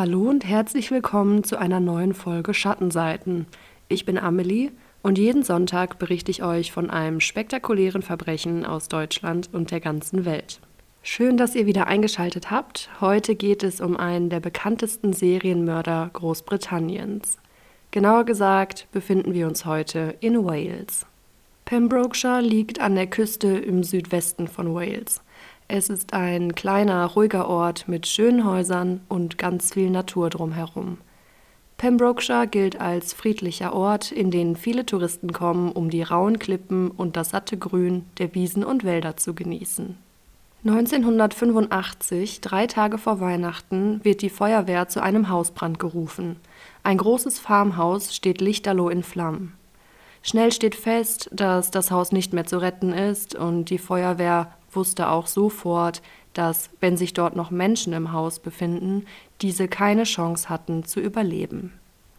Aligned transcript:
Hallo 0.00 0.30
und 0.30 0.44
herzlich 0.44 0.92
willkommen 0.92 1.42
zu 1.42 1.58
einer 1.58 1.80
neuen 1.80 2.14
Folge 2.14 2.54
Schattenseiten. 2.54 3.46
Ich 3.88 4.04
bin 4.04 4.16
Amelie 4.16 4.70
und 5.02 5.18
jeden 5.18 5.42
Sonntag 5.42 5.98
berichte 5.98 6.30
ich 6.30 6.44
euch 6.44 6.70
von 6.70 6.88
einem 6.88 7.18
spektakulären 7.18 8.02
Verbrechen 8.02 8.64
aus 8.64 8.86
Deutschland 8.86 9.50
und 9.52 9.72
der 9.72 9.80
ganzen 9.80 10.24
Welt. 10.24 10.60
Schön, 11.02 11.36
dass 11.36 11.56
ihr 11.56 11.66
wieder 11.66 11.88
eingeschaltet 11.88 12.48
habt. 12.48 12.90
Heute 13.00 13.34
geht 13.34 13.64
es 13.64 13.80
um 13.80 13.96
einen 13.96 14.30
der 14.30 14.38
bekanntesten 14.38 15.14
Serienmörder 15.14 16.10
Großbritanniens. 16.12 17.38
Genauer 17.90 18.22
gesagt 18.22 18.86
befinden 18.92 19.34
wir 19.34 19.48
uns 19.48 19.64
heute 19.64 20.14
in 20.20 20.44
Wales. 20.44 21.06
Pembrokeshire 21.64 22.40
liegt 22.40 22.80
an 22.80 22.94
der 22.94 23.08
Küste 23.08 23.48
im 23.48 23.82
Südwesten 23.82 24.46
von 24.46 24.72
Wales. 24.76 25.22
Es 25.70 25.90
ist 25.90 26.14
ein 26.14 26.54
kleiner, 26.54 27.04
ruhiger 27.04 27.46
Ort 27.46 27.88
mit 27.88 28.06
schönen 28.06 28.46
Häusern 28.46 29.02
und 29.06 29.36
ganz 29.36 29.74
viel 29.74 29.90
Natur 29.90 30.30
drumherum. 30.30 30.96
Pembrokeshire 31.76 32.48
gilt 32.48 32.80
als 32.80 33.12
friedlicher 33.12 33.74
Ort, 33.74 34.10
in 34.10 34.30
den 34.30 34.56
viele 34.56 34.86
Touristen 34.86 35.34
kommen, 35.34 35.70
um 35.70 35.90
die 35.90 36.02
rauen 36.02 36.38
Klippen 36.38 36.90
und 36.90 37.18
das 37.18 37.30
satte 37.30 37.58
Grün 37.58 38.06
der 38.16 38.34
Wiesen 38.34 38.64
und 38.64 38.82
Wälder 38.82 39.18
zu 39.18 39.34
genießen. 39.34 39.98
1985, 40.64 42.40
drei 42.40 42.66
Tage 42.66 42.96
vor 42.96 43.20
Weihnachten, 43.20 44.02
wird 44.02 44.22
die 44.22 44.30
Feuerwehr 44.30 44.88
zu 44.88 45.02
einem 45.02 45.28
Hausbrand 45.28 45.78
gerufen. 45.78 46.36
Ein 46.82 46.96
großes 46.96 47.38
Farmhaus 47.38 48.16
steht 48.16 48.40
lichterloh 48.40 48.88
in 48.88 49.02
Flammen. 49.02 49.52
Schnell 50.22 50.50
steht 50.50 50.74
fest, 50.74 51.28
dass 51.30 51.70
das 51.70 51.90
Haus 51.90 52.10
nicht 52.10 52.32
mehr 52.32 52.46
zu 52.46 52.58
retten 52.58 52.92
ist 52.92 53.34
und 53.34 53.66
die 53.66 53.78
Feuerwehr 53.78 54.52
wusste 54.78 55.10
auch 55.10 55.26
sofort, 55.26 56.00
dass, 56.34 56.70
wenn 56.78 56.96
sich 56.96 57.14
dort 57.14 57.34
noch 57.34 57.50
Menschen 57.50 57.92
im 57.92 58.12
Haus 58.12 58.38
befinden, 58.38 59.04
diese 59.42 59.66
keine 59.66 60.04
Chance 60.04 60.48
hatten 60.48 60.84
zu 60.84 61.00
überleben. 61.00 61.72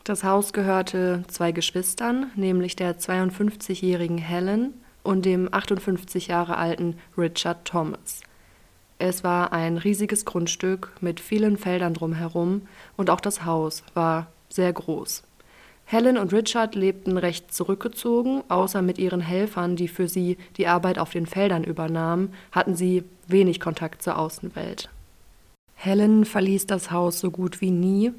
Das 0.03 0.25
Haus 0.25 0.51
gehörte 0.51 1.23
zwei 1.29 1.53
Geschwistern, 1.53 2.31
nämlich 2.35 2.75
der 2.75 2.99
52-jährigen 2.99 4.17
Helen 4.17 4.73
und 5.03 5.23
dem 5.23 5.47
58 5.53 6.27
Jahre 6.27 6.57
alten 6.57 6.97
Richard 7.17 7.63
Thomas. 7.63 8.21
Es 8.97 9.23
war 9.23 9.53
ein 9.53 9.77
riesiges 9.77 10.25
Grundstück 10.25 10.91
mit 10.99 11.21
vielen 11.21 11.55
Feldern 11.55 11.94
drumherum 11.94 12.63
und 12.97 13.09
auch 13.09 13.21
das 13.21 13.45
Haus 13.45 13.83
war 13.94 14.27
sehr 14.49 14.73
groß. 14.73 15.23
Helen 15.91 16.19
und 16.19 16.31
Richard 16.33 16.75
lebten 16.75 17.17
recht 17.17 17.51
zurückgezogen, 17.51 18.43
außer 18.47 18.83
mit 18.83 18.99
ihren 18.99 19.21
Helfern, 19.21 19.75
die 19.75 19.87
für 19.87 20.07
sie 20.07 20.37
die 20.55 20.67
Arbeit 20.67 20.99
auf 20.99 21.09
den 21.09 21.25
Feldern 21.25 21.63
übernahmen, 21.63 22.31
hatten 22.51 22.75
sie 22.75 23.03
wenig 23.25 23.59
Kontakt 23.59 24.03
zur 24.03 24.19
Außenwelt. 24.19 24.89
Helen 25.73 26.25
verließ 26.25 26.67
das 26.67 26.91
Haus 26.91 27.19
so 27.19 27.31
gut 27.31 27.59
wie 27.59 27.71
nie. 27.71 28.11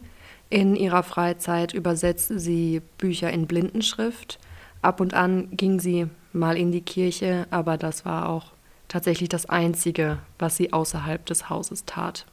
In 0.49 0.75
ihrer 0.75 1.05
Freizeit 1.05 1.73
übersetzte 1.73 2.41
sie 2.41 2.83
Bücher 2.99 3.31
in 3.31 3.47
Blindenschrift. 3.47 4.41
Ab 4.83 4.99
und 4.99 5.15
an 5.15 5.47
ging 5.53 5.79
sie 5.79 6.09
mal 6.33 6.57
in 6.57 6.73
die 6.73 6.81
Kirche, 6.81 7.47
aber 7.51 7.77
das 7.77 8.05
war 8.05 8.31
auch 8.31 8.47
tatsächlich 8.89 9.29
das 9.29 9.47
Einzige, 9.47 10.19
was 10.41 10.57
sie 10.57 10.73
außerhalb 10.73 11.25
des 11.25 11.49
Hauses 11.49 11.85
tat. 11.85 12.27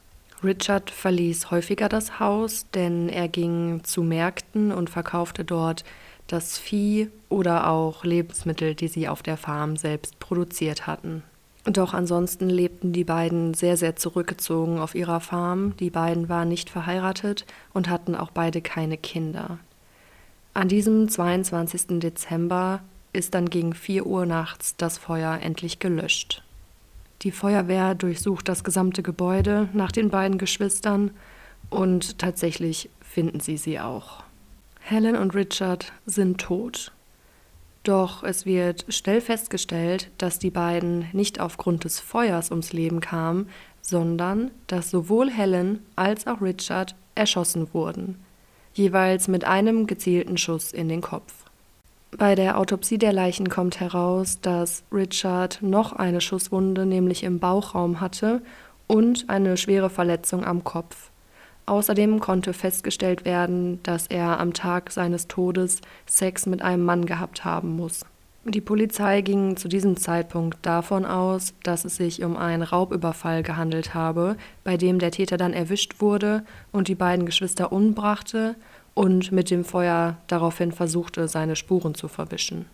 Richard 0.44 0.90
verließ 0.90 1.50
häufiger 1.50 1.88
das 1.88 2.20
Haus, 2.20 2.66
denn 2.72 3.08
er 3.08 3.28
ging 3.28 3.82
zu 3.84 4.02
Märkten 4.02 4.72
und 4.72 4.90
verkaufte 4.90 5.44
dort 5.44 5.84
das 6.26 6.58
Vieh 6.58 7.10
oder 7.28 7.68
auch 7.68 8.04
Lebensmittel, 8.04 8.74
die 8.74 8.88
sie 8.88 9.08
auf 9.08 9.22
der 9.22 9.36
Farm 9.36 9.76
selbst 9.76 10.18
produziert 10.20 10.86
hatten. 10.86 11.22
Doch 11.64 11.92
ansonsten 11.92 12.48
lebten 12.48 12.92
die 12.92 13.04
beiden 13.04 13.52
sehr, 13.54 13.76
sehr 13.76 13.96
zurückgezogen 13.96 14.78
auf 14.78 14.94
ihrer 14.94 15.20
Farm. 15.20 15.76
Die 15.78 15.90
beiden 15.90 16.28
waren 16.28 16.48
nicht 16.48 16.70
verheiratet 16.70 17.44
und 17.74 17.88
hatten 17.88 18.14
auch 18.14 18.30
beide 18.30 18.62
keine 18.62 18.96
Kinder. 18.96 19.58
An 20.54 20.68
diesem 20.68 21.08
22. 21.08 22.00
Dezember 22.00 22.80
ist 23.12 23.34
dann 23.34 23.50
gegen 23.50 23.74
4 23.74 24.06
Uhr 24.06 24.24
nachts 24.24 24.76
das 24.76 24.98
Feuer 24.98 25.38
endlich 25.42 25.78
gelöscht. 25.78 26.42
Die 27.22 27.32
Feuerwehr 27.32 27.94
durchsucht 27.94 28.48
das 28.48 28.62
gesamte 28.62 29.02
Gebäude 29.02 29.68
nach 29.72 29.90
den 29.90 30.10
beiden 30.10 30.38
Geschwistern 30.38 31.10
und 31.68 32.18
tatsächlich 32.18 32.90
finden 33.00 33.40
sie 33.40 33.56
sie 33.56 33.80
auch. 33.80 34.22
Helen 34.80 35.16
und 35.16 35.34
Richard 35.34 35.92
sind 36.06 36.40
tot. 36.40 36.92
Doch 37.82 38.22
es 38.22 38.46
wird 38.46 38.84
schnell 38.88 39.20
festgestellt, 39.20 40.10
dass 40.18 40.38
die 40.38 40.50
beiden 40.50 41.06
nicht 41.12 41.40
aufgrund 41.40 41.84
des 41.84 42.00
Feuers 42.00 42.50
ums 42.50 42.72
Leben 42.72 43.00
kamen, 43.00 43.48
sondern 43.82 44.50
dass 44.66 44.90
sowohl 44.90 45.30
Helen 45.30 45.80
als 45.96 46.26
auch 46.26 46.40
Richard 46.40 46.94
erschossen 47.14 47.72
wurden, 47.72 48.22
jeweils 48.74 49.26
mit 49.26 49.44
einem 49.44 49.86
gezielten 49.86 50.38
Schuss 50.38 50.72
in 50.72 50.88
den 50.88 51.00
Kopf. 51.00 51.47
Bei 52.16 52.34
der 52.34 52.58
Autopsie 52.58 52.96
der 52.96 53.12
Leichen 53.12 53.50
kommt 53.50 53.80
heraus, 53.80 54.40
dass 54.40 54.82
Richard 54.90 55.58
noch 55.60 55.92
eine 55.92 56.22
Schusswunde, 56.22 56.86
nämlich 56.86 57.22
im 57.22 57.38
Bauchraum 57.38 58.00
hatte, 58.00 58.40
und 58.86 59.28
eine 59.28 59.58
schwere 59.58 59.90
Verletzung 59.90 60.44
am 60.44 60.64
Kopf. 60.64 61.10
Außerdem 61.66 62.18
konnte 62.18 62.54
festgestellt 62.54 63.26
werden, 63.26 63.82
dass 63.82 64.06
er 64.06 64.40
am 64.40 64.54
Tag 64.54 64.90
seines 64.90 65.28
Todes 65.28 65.82
Sex 66.06 66.46
mit 66.46 66.62
einem 66.62 66.82
Mann 66.84 67.04
gehabt 67.04 67.44
haben 67.44 67.76
muss. 67.76 68.06
Die 68.46 68.62
Polizei 68.62 69.20
ging 69.20 69.58
zu 69.58 69.68
diesem 69.68 69.98
Zeitpunkt 69.98 70.64
davon 70.64 71.04
aus, 71.04 71.52
dass 71.62 71.84
es 71.84 71.96
sich 71.96 72.24
um 72.24 72.38
einen 72.38 72.62
Raubüberfall 72.62 73.42
gehandelt 73.42 73.92
habe, 73.92 74.38
bei 74.64 74.78
dem 74.78 74.98
der 74.98 75.10
Täter 75.10 75.36
dann 75.36 75.52
erwischt 75.52 76.00
wurde 76.00 76.44
und 76.72 76.88
die 76.88 76.94
beiden 76.94 77.26
Geschwister 77.26 77.70
umbrachte 77.70 78.56
und 78.98 79.30
mit 79.30 79.52
dem 79.52 79.64
Feuer 79.64 80.16
daraufhin 80.26 80.72
versuchte, 80.72 81.28
seine 81.28 81.54
Spuren 81.54 81.94
zu 81.94 82.08
verwischen. 82.08 82.66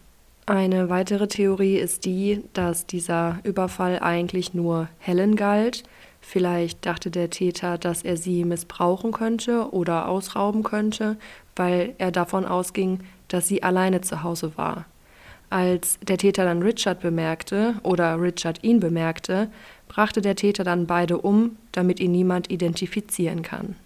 Eine 0.46 0.88
weitere 0.88 1.28
Theorie 1.28 1.76
ist 1.76 2.06
die, 2.06 2.42
dass 2.54 2.86
dieser 2.86 3.40
Überfall 3.44 3.98
eigentlich 3.98 4.54
nur 4.54 4.88
Helen 4.98 5.36
galt. 5.36 5.82
Vielleicht 6.22 6.86
dachte 6.86 7.10
der 7.10 7.28
Täter, 7.28 7.76
dass 7.76 8.02
er 8.02 8.16
sie 8.16 8.46
missbrauchen 8.46 9.12
könnte 9.12 9.70
oder 9.74 10.08
ausrauben 10.08 10.62
könnte, 10.62 11.18
weil 11.56 11.94
er 11.98 12.10
davon 12.10 12.46
ausging, 12.46 13.00
dass 13.28 13.46
sie 13.46 13.62
alleine 13.62 14.00
zu 14.00 14.22
Hause 14.22 14.52
war. 14.56 14.86
Als 15.50 15.98
der 16.00 16.16
Täter 16.16 16.44
dann 16.44 16.62
Richard 16.62 17.00
bemerkte 17.00 17.74
oder 17.82 18.18
Richard 18.18 18.64
ihn 18.64 18.80
bemerkte, 18.80 19.50
brachte 19.88 20.22
der 20.22 20.36
Täter 20.36 20.64
dann 20.64 20.86
beide 20.86 21.18
um, 21.18 21.58
damit 21.72 22.00
ihn 22.00 22.12
niemand 22.12 22.50
identifizieren 22.50 23.42
kann. 23.42 23.76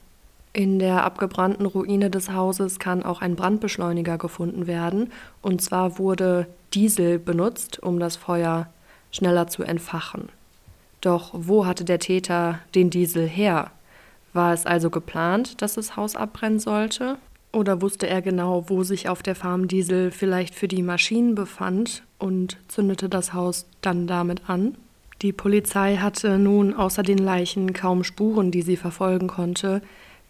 In 0.59 0.81
der 0.81 1.05
abgebrannten 1.05 1.67
Ruine 1.67 2.11
des 2.11 2.33
Hauses 2.33 2.81
kann 2.81 3.05
auch 3.05 3.21
ein 3.21 3.37
Brandbeschleuniger 3.37 4.19
gefunden 4.19 4.67
werden. 4.67 5.13
Und 5.41 5.63
zwar 5.63 6.01
wurde 6.01 6.49
Diesel 6.75 7.21
benutzt, 7.21 7.81
um 7.81 8.01
das 8.01 8.17
Feuer 8.17 8.67
schneller 9.13 9.47
zu 9.47 9.63
entfachen. 9.63 10.31
Doch 11.01 11.31
wo 11.33 11.65
hatte 11.65 11.85
der 11.85 12.01
Täter 12.01 12.59
den 12.75 12.91
Diesel 12.91 13.29
her? 13.29 13.71
War 14.33 14.53
es 14.53 14.67
also 14.67 14.91
geplant, 14.91 15.63
dass 15.63 15.75
das 15.75 15.95
Haus 15.95 16.17
abbrennen 16.17 16.59
sollte? 16.59 17.19
Oder 17.53 17.81
wusste 17.81 18.09
er 18.09 18.21
genau, 18.21 18.65
wo 18.67 18.83
sich 18.83 19.09
auf 19.09 19.23
der 19.23 19.37
Farm 19.37 19.69
Diesel 19.69 20.11
vielleicht 20.11 20.57
für 20.57 20.67
die 20.67 20.83
Maschinen 20.83 21.37
befand 21.37 22.03
und 22.19 22.57
zündete 22.67 23.09
das 23.09 23.33
Haus 23.33 23.69
dann 23.81 24.09
damit 24.09 24.51
an? 24.51 24.75
Die 25.23 25.33
Polizei 25.33 25.99
hatte 25.99 26.37
nun 26.37 26.75
außer 26.75 27.05
den 27.05 27.19
Leichen 27.19 27.75
kaum 27.75 28.03
Spuren, 28.03 28.51
die 28.51 28.63
sie 28.63 28.77
verfolgen 28.77 29.29
konnte, 29.29 29.83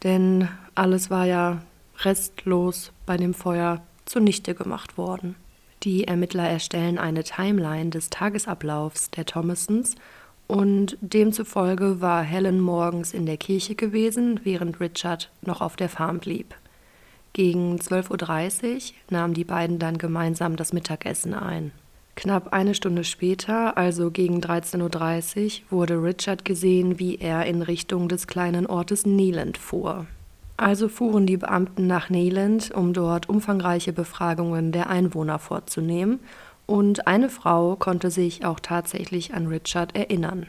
denn 0.03 0.49
alles 0.75 1.11
war 1.11 1.27
ja 1.27 1.63
restlos 2.01 2.93
bei 3.07 3.17
dem 3.17 3.35
Feuer 3.35 3.83
zunichte 4.05 4.55
gemacht 4.55 4.97
worden. 4.97 5.35
Die 5.83 6.05
Ermittler 6.05 6.49
erstellen 6.49 6.99
eine 6.99 7.25
Timeline 7.25 7.91
des 7.91 8.11
Tagesablaufs 8.11 9.11
der 9.11 9.27
Thomasons 9.27 9.95
und 10.47 10.97
demzufolge 11.01 12.01
war 12.01 12.23
Helen 12.23 12.61
morgens 12.61 13.13
in 13.13 13.27
der 13.27 13.37
Kirche 13.37 13.75
gewesen, 13.75 14.41
während 14.45 14.81
Richard 14.81 15.31
noch 15.43 15.61
auf 15.61 15.77
der 15.77 15.89
Farm 15.89 16.19
blieb. 16.19 16.55
Gegen 17.35 17.77
12.30 17.77 18.75
Uhr 18.75 18.81
nahmen 19.11 19.35
die 19.35 19.45
beiden 19.45 19.79
dann 19.79 19.99
gemeinsam 19.99 20.57
das 20.57 20.73
Mittagessen 20.73 21.35
ein. 21.35 21.71
Knapp 22.19 22.53
eine 22.53 22.75
Stunde 22.75 23.05
später, 23.05 23.79
also 23.79 24.11
gegen 24.11 24.41
13.30 24.41 25.61
Uhr, 25.71 25.79
wurde 25.79 26.03
Richard 26.03 26.45
gesehen, 26.45 26.99
wie 26.99 27.15
er 27.15 27.47
in 27.47 27.63
Richtung 27.63 28.09
des 28.09 28.27
kleinen 28.27 28.67
Ortes 28.67 29.07
Neland 29.07 29.57
fuhr. 29.57 30.05
Also 30.57 30.89
fuhren 30.89 31.29
die 31.29 31.37
Beamten 31.37 31.87
nach 31.87 32.11
Neland, 32.11 32.73
um 32.73 32.93
dort 32.93 33.29
umfangreiche 33.29 33.93
Befragungen 33.93 34.73
der 34.73 34.91
Einwohner 34.91 35.39
vorzunehmen, 35.39 36.19
und 36.67 37.07
eine 37.07 37.29
Frau 37.29 37.77
konnte 37.77 38.11
sich 38.11 38.45
auch 38.45 38.59
tatsächlich 38.59 39.33
an 39.33 39.47
Richard 39.47 39.95
erinnern. 39.95 40.47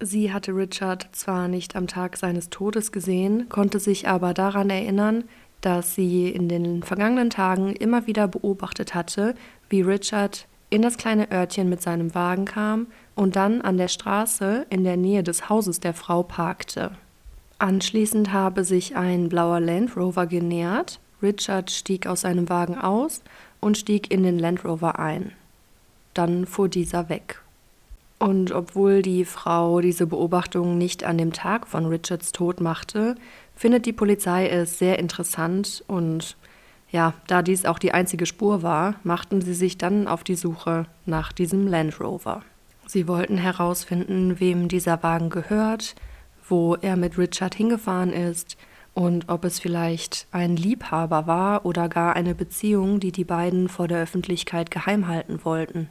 Sie 0.00 0.32
hatte 0.32 0.52
Richard 0.56 1.10
zwar 1.12 1.48
nicht 1.48 1.76
am 1.76 1.86
Tag 1.86 2.16
seines 2.16 2.48
Todes 2.48 2.92
gesehen, 2.92 3.50
konnte 3.50 3.78
sich 3.78 4.08
aber 4.08 4.32
daran 4.32 4.70
erinnern, 4.70 5.24
dass 5.60 5.94
sie 5.94 6.30
in 6.30 6.48
den 6.48 6.82
vergangenen 6.82 7.28
Tagen 7.28 7.74
immer 7.74 8.06
wieder 8.06 8.26
beobachtet 8.26 8.94
hatte, 8.94 9.34
wie 9.68 9.82
Richard 9.82 10.46
in 10.70 10.82
das 10.82 10.96
kleine 10.96 11.30
Örtchen 11.30 11.68
mit 11.68 11.82
seinem 11.82 12.14
Wagen 12.14 12.44
kam 12.44 12.86
und 13.14 13.36
dann 13.36 13.60
an 13.60 13.76
der 13.76 13.88
Straße 13.88 14.66
in 14.70 14.84
der 14.84 14.96
Nähe 14.96 15.22
des 15.22 15.48
Hauses 15.48 15.80
der 15.80 15.94
Frau 15.94 16.22
parkte. 16.22 16.92
Anschließend 17.58 18.32
habe 18.32 18.64
sich 18.64 18.96
ein 18.96 19.28
blauer 19.28 19.60
Land 19.60 19.96
Rover 19.96 20.26
genähert. 20.26 21.00
Richard 21.22 21.70
stieg 21.70 22.06
aus 22.06 22.22
seinem 22.22 22.48
Wagen 22.48 22.78
aus 22.78 23.20
und 23.60 23.76
stieg 23.76 24.10
in 24.10 24.22
den 24.22 24.38
Land 24.38 24.64
Rover 24.64 24.98
ein. 24.98 25.32
Dann 26.14 26.46
fuhr 26.46 26.68
dieser 26.68 27.10
weg. 27.10 27.42
Und 28.18 28.52
obwohl 28.52 29.02
die 29.02 29.24
Frau 29.24 29.80
diese 29.80 30.06
Beobachtung 30.06 30.78
nicht 30.78 31.04
an 31.04 31.18
dem 31.18 31.32
Tag 31.32 31.66
von 31.66 31.86
Richards 31.86 32.32
Tod 32.32 32.60
machte, 32.60 33.16
findet 33.56 33.86
die 33.86 33.92
Polizei 33.92 34.48
es 34.48 34.78
sehr 34.78 34.98
interessant 34.98 35.84
und 35.86 36.36
ja, 36.90 37.14
da 37.26 37.42
dies 37.42 37.64
auch 37.64 37.78
die 37.78 37.92
einzige 37.92 38.26
Spur 38.26 38.62
war, 38.62 38.96
machten 39.04 39.40
sie 39.40 39.54
sich 39.54 39.78
dann 39.78 40.08
auf 40.08 40.24
die 40.24 40.34
Suche 40.34 40.86
nach 41.06 41.32
diesem 41.32 41.66
Land 41.66 42.00
Rover. 42.00 42.42
Sie 42.86 43.06
wollten 43.06 43.38
herausfinden, 43.38 44.40
wem 44.40 44.66
dieser 44.66 45.02
Wagen 45.02 45.30
gehört, 45.30 45.94
wo 46.48 46.74
er 46.74 46.96
mit 46.96 47.16
Richard 47.16 47.54
hingefahren 47.54 48.12
ist 48.12 48.56
und 48.94 49.28
ob 49.28 49.44
es 49.44 49.60
vielleicht 49.60 50.26
ein 50.32 50.56
Liebhaber 50.56 51.28
war 51.28 51.64
oder 51.64 51.88
gar 51.88 52.16
eine 52.16 52.34
Beziehung, 52.34 52.98
die 52.98 53.12
die 53.12 53.24
beiden 53.24 53.68
vor 53.68 53.86
der 53.86 54.02
Öffentlichkeit 54.02 54.72
geheim 54.72 55.06
halten 55.06 55.44
wollten. 55.44 55.88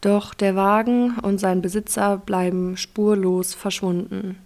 Doch 0.00 0.32
der 0.32 0.56
Wagen 0.56 1.18
und 1.18 1.38
sein 1.38 1.60
Besitzer 1.60 2.16
bleiben 2.16 2.76
spurlos 2.76 3.54
verschwunden. 3.54 4.38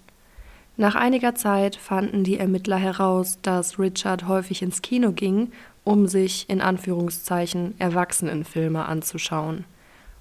Nach 0.81 0.95
einiger 0.95 1.35
Zeit 1.35 1.75
fanden 1.75 2.23
die 2.23 2.39
Ermittler 2.39 2.77
heraus, 2.77 3.41
dass 3.43 3.81
Richard 3.81 4.29
häufig 4.29 4.63
ins 4.63 4.81
Kino 4.81 5.11
ging, 5.11 5.51
um 5.83 6.07
sich 6.07 6.49
in 6.49 6.61
Anführungszeichen 6.61 7.75
Erwachsenenfilme 7.81 8.87
anzuschauen. 8.87 9.65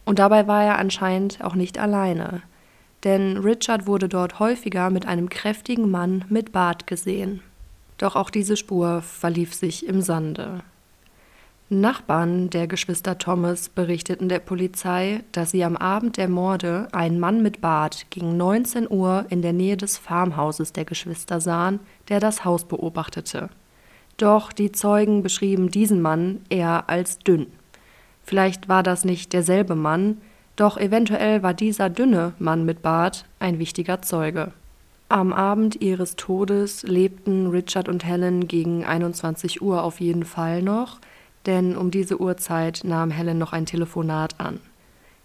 Und 0.04 0.18
dabei 0.18 0.48
war 0.48 0.63
er 0.63 0.80
anscheinend 0.80 1.44
auch 1.44 1.54
nicht 1.54 1.77
alleine, 1.77 2.42
denn 3.04 3.38
Richard 3.38 3.86
wurde 3.86 4.09
dort 4.09 4.39
häufiger 4.39 4.89
mit 4.89 5.06
einem 5.06 5.30
kräftigen 5.30 5.92
Mann 5.92 6.25
mit 6.27 6.51
Bart 6.51 6.88
gesehen. 6.88 7.42
Doch 8.00 8.15
auch 8.15 8.31
diese 8.31 8.57
Spur 8.57 9.04
verlief 9.04 9.54
sich 9.54 9.86
im 9.86 10.01
Sande. 10.01 10.62
Nachbarn 11.69 12.50
der 12.50 12.66
Geschwister 12.66 13.18
Thomas 13.18 13.68
berichteten 13.68 14.30
der 14.30 14.40
Polizei, 14.40 15.25
dass 15.34 15.52
sie 15.52 15.66
am 15.66 15.75
Abend 15.75 16.16
der 16.16 16.30
Morde 16.30 16.88
einen 16.94 17.19
Mann 17.19 17.44
mit 17.44 17.60
Bart 17.60 18.06
gegen 18.10 18.38
19 18.38 18.90
Uhr 18.90 19.25
in 19.30 19.42
der 19.42 19.52
Nähe 19.52 19.75
des 19.75 19.98
Farmhauses 19.98 20.72
der 20.72 20.86
Geschwister 20.86 21.42
sahen, 21.42 21.81
der 22.08 22.22
das 22.22 22.46
Haus 22.46 22.64
beobachtete. 22.64 23.50
Doch 24.16 24.54
die 24.54 24.72
Zeugen 24.72 25.24
beschrieben 25.24 25.69
diesen 25.69 26.02
Mann 26.02 26.40
eher 26.48 26.86
als 26.88 27.19
dünn. 27.19 27.48
Vielleicht 28.24 28.69
war 28.69 28.81
das 28.81 29.04
nicht 29.04 29.34
derselbe 29.34 29.75
Mann, 29.75 30.22
doch 30.56 30.78
eventuell 30.78 31.44
war 31.44 31.54
dieser 31.54 31.90
dünne 31.90 32.31
Mann 32.40 32.66
mit 32.66 32.81
Bart 32.81 33.25
ein 33.40 33.60
wichtiger 33.60 34.02
Zeuge. 34.02 34.54
Am 35.10 35.34
Abend 35.34 35.81
ihres 35.81 36.16
Todes 36.16 36.84
lebten 36.84 37.48
Richard 37.48 37.90
und 37.90 38.06
Helen 38.06 38.48
gegen 38.48 38.86
21 38.86 39.62
Uhr 39.62 39.84
auf 39.84 40.00
jeden 40.00 40.24
Fall 40.24 40.62
noch, 40.62 41.00
denn 41.47 41.75
um 41.75 41.89
diese 41.89 42.19
Uhrzeit 42.21 42.81
nahm 42.83 43.09
Helen 43.09 43.38
noch 43.38 43.53
ein 43.53 43.65
Telefonat 43.65 44.39
an. 44.39 44.59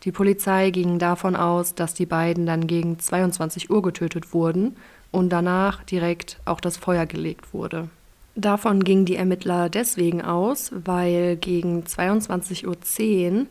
Die 0.04 0.12
Polizei 0.12 0.70
ging 0.70 0.98
davon 0.98 1.36
aus, 1.36 1.74
dass 1.74 1.94
die 1.94 2.06
beiden 2.06 2.46
dann 2.46 2.66
gegen 2.66 2.98
22 2.98 3.70
Uhr 3.70 3.82
getötet 3.82 4.32
wurden 4.32 4.76
und 5.10 5.28
danach 5.28 5.84
direkt 5.84 6.40
auch 6.44 6.60
das 6.60 6.76
Feuer 6.76 7.06
gelegt 7.06 7.52
wurde. 7.52 7.88
Davon 8.34 8.82
gingen 8.82 9.04
die 9.04 9.16
Ermittler 9.16 9.68
deswegen 9.68 10.22
aus, 10.22 10.72
weil 10.72 11.36
gegen 11.36 11.82
22.10 11.82 13.40
Uhr 13.40 13.46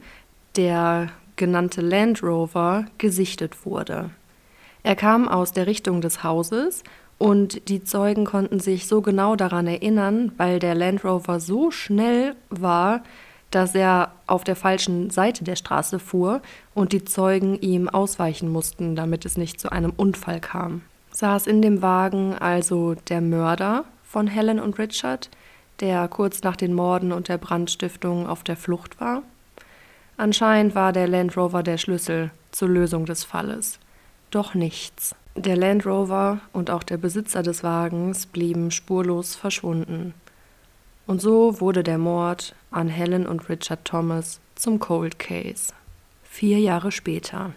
der 0.55 1.09
genannte 1.35 1.81
Land 1.81 2.23
Rover 2.23 2.85
gesichtet 2.97 3.65
wurde. 3.65 4.09
Er 4.83 4.95
kam 4.95 5.27
aus 5.27 5.51
der 5.51 5.67
Richtung 5.67 6.01
des 6.01 6.23
Hauses 6.23 6.83
und 7.21 7.69
die 7.69 7.83
Zeugen 7.83 8.25
konnten 8.25 8.59
sich 8.59 8.87
so 8.87 9.03
genau 9.03 9.35
daran 9.35 9.67
erinnern, 9.67 10.31
weil 10.37 10.57
der 10.57 10.73
Land 10.73 11.05
Rover 11.05 11.39
so 11.39 11.69
schnell 11.69 12.35
war, 12.49 13.03
dass 13.51 13.75
er 13.75 14.13
auf 14.25 14.43
der 14.43 14.55
falschen 14.55 15.11
Seite 15.11 15.43
der 15.43 15.55
Straße 15.55 15.99
fuhr 15.99 16.41
und 16.73 16.93
die 16.93 17.05
Zeugen 17.05 17.59
ihm 17.59 17.87
ausweichen 17.87 18.49
mussten, 18.49 18.95
damit 18.95 19.23
es 19.23 19.37
nicht 19.37 19.59
zu 19.59 19.71
einem 19.71 19.93
Unfall 19.95 20.39
kam. 20.39 20.81
Saß 21.11 21.45
in 21.45 21.61
dem 21.61 21.83
Wagen 21.83 22.33
also 22.33 22.95
der 22.95 23.21
Mörder 23.21 23.85
von 24.03 24.25
Helen 24.25 24.59
und 24.59 24.79
Richard, 24.79 25.29
der 25.79 26.07
kurz 26.07 26.41
nach 26.41 26.55
den 26.55 26.73
Morden 26.73 27.11
und 27.11 27.27
der 27.27 27.37
Brandstiftung 27.37 28.25
auf 28.25 28.43
der 28.43 28.57
Flucht 28.57 28.99
war? 28.99 29.21
Anscheinend 30.17 30.73
war 30.73 30.91
der 30.91 31.07
Land 31.07 31.37
Rover 31.37 31.61
der 31.61 31.77
Schlüssel 31.77 32.31
zur 32.51 32.69
Lösung 32.69 33.05
des 33.05 33.23
Falles. 33.23 33.77
Doch 34.31 34.55
nichts. 34.55 35.13
Der 35.37 35.55
Land 35.55 35.85
Rover 35.85 36.39
und 36.51 36.69
auch 36.69 36.83
der 36.83 36.97
Besitzer 36.97 37.41
des 37.41 37.63
Wagens 37.63 38.25
blieben 38.25 38.69
spurlos 38.69 39.35
verschwunden. 39.35 40.13
Und 41.07 41.21
so 41.21 41.61
wurde 41.61 41.83
der 41.83 41.97
Mord 41.97 42.53
an 42.69 42.89
Helen 42.89 43.25
und 43.25 43.47
Richard 43.47 43.85
Thomas 43.85 44.41
zum 44.55 44.79
Cold 44.79 45.19
Case. 45.19 45.73
Vier 46.23 46.59
Jahre 46.59 46.91
später. 46.91 47.53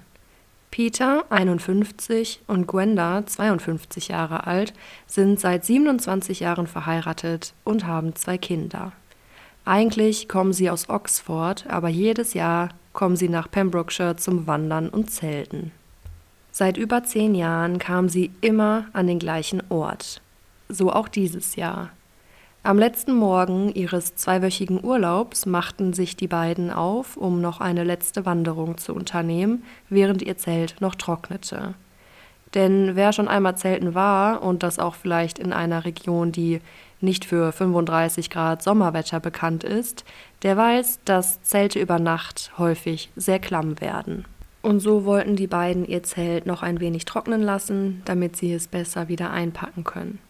Peter, 0.70 1.24
51, 1.30 2.42
und 2.46 2.66
Gwenda, 2.66 3.26
52 3.26 4.08
Jahre 4.08 4.46
alt, 4.46 4.72
sind 5.06 5.38
seit 5.40 5.64
27 5.64 6.40
Jahren 6.40 6.66
verheiratet 6.68 7.54
und 7.64 7.86
haben 7.86 8.14
zwei 8.14 8.38
Kinder. 8.38 8.92
Eigentlich 9.64 10.28
kommen 10.28 10.52
sie 10.52 10.70
aus 10.70 10.88
Oxford, 10.88 11.66
aber 11.68 11.88
jedes 11.88 12.34
Jahr 12.34 12.70
kommen 12.92 13.16
sie 13.16 13.28
nach 13.28 13.50
Pembrokeshire 13.50 14.16
zum 14.16 14.46
Wandern 14.46 14.88
und 14.88 15.10
Zelten. 15.10 15.72
Seit 16.56 16.76
über 16.76 17.02
zehn 17.02 17.34
Jahren 17.34 17.80
kam 17.80 18.08
sie 18.08 18.30
immer 18.40 18.84
an 18.92 19.08
den 19.08 19.18
gleichen 19.18 19.60
Ort. 19.70 20.22
So 20.68 20.92
auch 20.92 21.08
dieses 21.08 21.56
Jahr. 21.56 21.90
Am 22.62 22.78
letzten 22.78 23.12
Morgen 23.12 23.74
ihres 23.74 24.14
zweiwöchigen 24.14 24.84
Urlaubs 24.84 25.46
machten 25.46 25.94
sich 25.94 26.16
die 26.16 26.28
beiden 26.28 26.70
auf, 26.70 27.16
um 27.16 27.40
noch 27.40 27.60
eine 27.60 27.82
letzte 27.82 28.24
Wanderung 28.24 28.78
zu 28.78 28.94
unternehmen, 28.94 29.64
während 29.88 30.22
ihr 30.22 30.38
Zelt 30.38 30.76
noch 30.78 30.94
trocknete. 30.94 31.74
Denn 32.54 32.94
wer 32.94 33.12
schon 33.12 33.26
einmal 33.26 33.56
zelten 33.56 33.96
war 33.96 34.40
und 34.40 34.62
das 34.62 34.78
auch 34.78 34.94
vielleicht 34.94 35.40
in 35.40 35.52
einer 35.52 35.84
Region, 35.84 36.30
die 36.30 36.60
nicht 37.00 37.24
für 37.24 37.50
35 37.50 38.30
Grad 38.30 38.62
Sommerwetter 38.62 39.18
bekannt 39.18 39.64
ist, 39.64 40.04
der 40.44 40.56
weiß, 40.56 41.00
dass 41.04 41.42
Zelte 41.42 41.80
über 41.80 41.98
Nacht 41.98 42.52
häufig 42.58 43.10
sehr 43.16 43.40
klamm 43.40 43.80
werden. 43.80 44.24
Und 44.64 44.80
so 44.80 45.04
wollten 45.04 45.36
die 45.36 45.46
beiden 45.46 45.84
ihr 45.84 46.02
Zelt 46.04 46.46
noch 46.46 46.62
ein 46.62 46.80
wenig 46.80 47.04
trocknen 47.04 47.42
lassen, 47.42 48.00
damit 48.06 48.34
sie 48.34 48.50
es 48.50 48.66
besser 48.66 49.08
wieder 49.08 49.30
einpacken 49.30 49.84
können. 49.84 50.20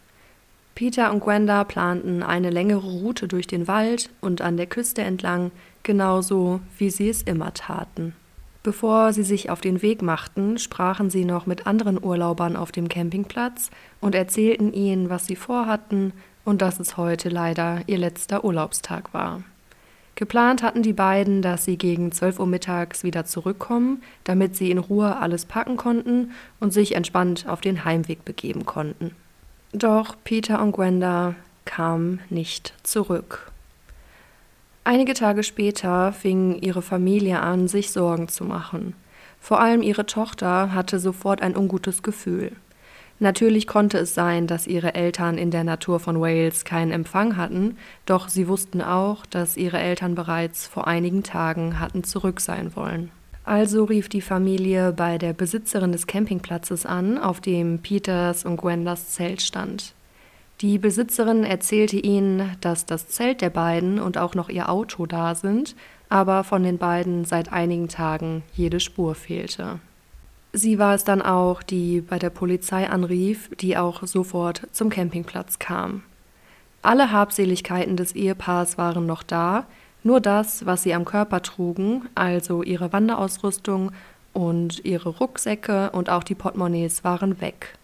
Peter 0.75 1.13
und 1.13 1.21
Gwenda 1.21 1.63
planten 1.63 2.25
eine 2.25 2.51
längere 2.51 2.85
Route 2.85 3.29
durch 3.29 3.47
den 3.47 3.69
Wald 3.69 4.11
und 4.21 4.43
an 4.43 4.57
der 4.57 4.67
Küste 4.67 5.03
entlang, 5.03 5.53
genauso 5.85 6.59
wie 6.79 6.91
sie 6.91 7.09
es 7.09 7.23
immer 7.23 7.55
taten. 7.55 8.17
Bevor 8.65 9.13
sie 9.13 9.23
sich 9.23 9.51
auf 9.51 9.61
den 9.61 9.83
Weg 9.83 10.03
machten, 10.03 10.59
sprachen 10.59 11.11
sie 11.11 11.25
noch 11.25 11.47
mit 11.47 11.69
anderen 11.69 12.03
Urlaubern 12.03 12.57
auf 12.57 12.73
dem 12.73 12.89
Campingplatz 12.89 13.71
und 14.01 14.17
erzählten 14.17 14.73
ihnen, 14.73 15.11
was 15.11 15.27
sie 15.27 15.37
vorhatten 15.37 16.13
und 16.45 16.61
dass 16.61 16.81
es 16.81 16.97
heute 16.97 17.29
leider 17.29 17.83
ihr 17.87 17.99
letzter 17.99 18.43
Urlaubstag 18.45 19.15
war. 19.15 19.45
Geplant 20.17 20.63
hatten 20.63 20.83
die 20.83 20.93
beiden, 20.93 21.43
dass 21.43 21.65
sie 21.65 21.77
gegen 21.77 22.13
12 22.13 22.39
Uhr 22.39 22.47
mittags 22.47 23.03
wieder 23.03 23.25
zurückkommen, 23.25 24.03
damit 24.23 24.55
sie 24.55 24.71
in 24.71 24.79
Ruhe 24.79 25.17
alles 25.17 25.45
packen 25.45 25.77
konnten 25.77 26.33
und 26.61 26.73
sich 26.73 26.95
entspannt 26.95 27.47
auf 27.49 27.61
den 27.61 27.85
Heimweg 27.85 28.25
begeben 28.25 28.65
konnten. 28.65 29.11
Doch 29.73 30.15
Peter 30.23 30.63
und 30.63 30.73
Gwenda 30.73 31.35
kamen 31.65 32.21
nicht 32.31 32.75
zurück. 32.85 33.51
Einige 34.85 35.15
Tage 35.15 35.43
später 35.43 36.13
fing 36.13 36.61
ihre 36.61 36.83
Familie 36.83 37.41
an, 37.41 37.67
sich 37.67 37.91
Sorgen 37.91 38.29
zu 38.29 38.45
machen. 38.45 38.95
Vor 39.41 39.61
allem 39.61 39.83
ihre 39.83 40.07
Tochter 40.07 40.73
hatte 40.73 41.01
sofort 41.01 41.43
ein 41.43 41.57
ungutes 41.57 42.03
Gefühl. 42.03 42.53
Natürlich 43.21 43.67
konnte 43.67 43.99
es 43.99 44.15
sein, 44.15 44.47
dass 44.47 44.67
ihre 44.67 44.95
Eltern 44.95 45.39
in 45.39 45.51
der 45.51 45.65
Natur 45.65 46.01
von 46.01 46.21
Wales 46.21 46.65
keinen 46.65 46.91
Empfang 46.91 47.37
hatten, 47.37 47.77
doch 48.07 48.29
sie 48.29 48.49
wussten 48.49 48.83
auch, 48.83 49.25
dass 49.27 49.57
ihre 49.57 49.79
Eltern 49.79 50.15
bereits 50.15 50.67
vor 50.67 50.89
einigen 50.89 51.23
Tagen 51.23 51.79
hatten 51.79 52.03
zurück 52.03 52.41
sein 52.41 52.75
wollen. 52.75 53.11
Also 53.45 53.85
rief 53.85 54.09
die 54.09 54.23
Familie 54.23 54.93
bei 54.93 55.19
der 55.19 55.33
Besitzerin 55.33 55.93
des 55.93 56.07
Campingplatzes 56.07 56.87
an, 56.87 57.19
auf 57.19 57.41
dem 57.41 57.79
Peters 57.81 58.45
und 58.45 58.57
Gwendas 58.57 59.11
Zelt 59.11 59.43
stand. 59.43 59.95
Die 60.61 60.79
Besitzerin 60.79 61.45
erzählte 61.45 61.99
ihnen, 61.99 62.57
dass 62.61 62.87
das 62.87 63.09
Zelt 63.09 63.43
der 63.43 63.51
beiden 63.51 64.01
und 64.01 64.19
auch 64.19 64.35
noch 64.35 64.49
ihr 64.49 64.71
Auto 64.71 65.05
da 65.05 65.35
sind, 65.35 65.77
aber 66.09 66.43
von 66.43 66.63
den 66.63 66.79
beiden 66.79 67.25
seit 67.25 67.53
einigen 67.53 67.89
Tagen 67.89 68.43
jede 68.55 68.81
Spur 68.81 69.15
fehlte. 69.15 69.79
Sie 70.57 70.79
war 70.79 70.95
es 70.95 71.03
dann 71.03 71.21
auch, 71.21 71.65
die 71.65 72.01
bei 72.01 72.21
der 72.21 72.31
Polizei 72.31 72.89
anrief, 72.89 73.51
die 73.61 73.77
auch 73.77 74.07
sofort 74.07 74.69
zum 74.71 74.89
Campingplatz 74.89 75.59
kam. 75.59 76.03
Alle 76.81 77.11
Habseligkeiten 77.11 77.97
des 77.97 78.13
Ehepaars 78.13 78.79
waren 78.79 79.05
noch 79.05 79.25
da, 79.25 79.67
nur 80.05 80.21
das, 80.21 80.65
was 80.65 80.85
sie 80.85 80.95
am 80.95 81.05
Körper 81.05 81.43
trugen, 81.43 82.09
also 82.15 82.63
ihre 82.63 82.93
Wanderausrüstung 82.93 83.91
und 84.33 84.85
ihre 84.85 85.09
Rucksäcke 85.09 85.91
und 85.91 86.09
auch 86.09 86.23
die 86.23 86.37
Portemonnaies 86.37 87.03
waren 87.03 87.41
weg. 87.41 87.77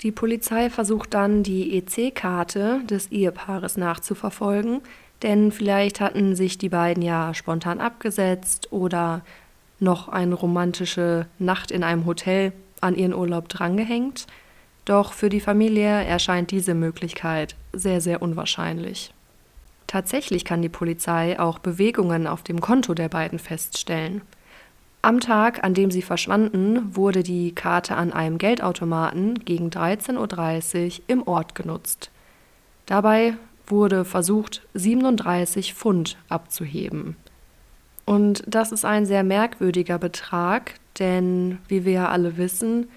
Die 0.00 0.10
Polizei 0.10 0.70
versucht 0.70 1.14
dann, 1.14 1.44
die 1.44 1.76
EC-Karte 1.78 2.80
des 2.90 3.12
Ehepaares 3.12 3.76
nachzuverfolgen, 3.76 4.80
denn 5.22 5.52
vielleicht 5.52 6.00
hatten 6.00 6.34
sich 6.34 6.58
die 6.58 6.68
beiden 6.68 7.04
ja 7.04 7.32
spontan 7.32 7.80
abgesetzt 7.80 8.72
oder 8.72 9.22
noch 9.82 10.08
eine 10.08 10.34
romantische 10.34 11.26
Nacht 11.38 11.70
in 11.70 11.84
einem 11.84 12.06
Hotel 12.06 12.52
an 12.80 12.94
ihren 12.94 13.14
Urlaub 13.14 13.48
drangehängt. 13.48 14.26
Doch 14.84 15.12
für 15.12 15.28
die 15.28 15.40
Familie 15.40 16.04
erscheint 16.04 16.50
diese 16.50 16.74
Möglichkeit 16.74 17.54
sehr, 17.72 18.00
sehr 18.00 18.22
unwahrscheinlich. 18.22 19.12
Tatsächlich 19.86 20.44
kann 20.44 20.62
die 20.62 20.68
Polizei 20.68 21.38
auch 21.38 21.58
Bewegungen 21.58 22.26
auf 22.26 22.42
dem 22.42 22.60
Konto 22.60 22.94
der 22.94 23.08
beiden 23.08 23.38
feststellen. 23.38 24.22
Am 25.02 25.20
Tag, 25.20 25.64
an 25.64 25.74
dem 25.74 25.90
sie 25.90 26.00
verschwanden, 26.00 26.94
wurde 26.96 27.22
die 27.22 27.54
Karte 27.54 27.96
an 27.96 28.12
einem 28.12 28.38
Geldautomaten 28.38 29.44
gegen 29.44 29.68
13.30 29.68 31.00
Uhr 31.00 31.04
im 31.08 31.26
Ort 31.26 31.54
genutzt. 31.54 32.10
Dabei 32.86 33.34
wurde 33.66 34.04
versucht, 34.04 34.62
37 34.74 35.74
Pfund 35.74 36.16
abzuheben. 36.28 37.16
Und 38.04 38.42
das 38.46 38.72
ist 38.72 38.84
ein 38.84 39.06
sehr 39.06 39.22
merkwürdiger 39.22 39.98
Betrag, 39.98 40.74
denn 40.98 41.58
wie 41.68 41.84
wir 41.84 41.92
ja 41.92 42.08
alle 42.08 42.36
wissen, 42.36 42.88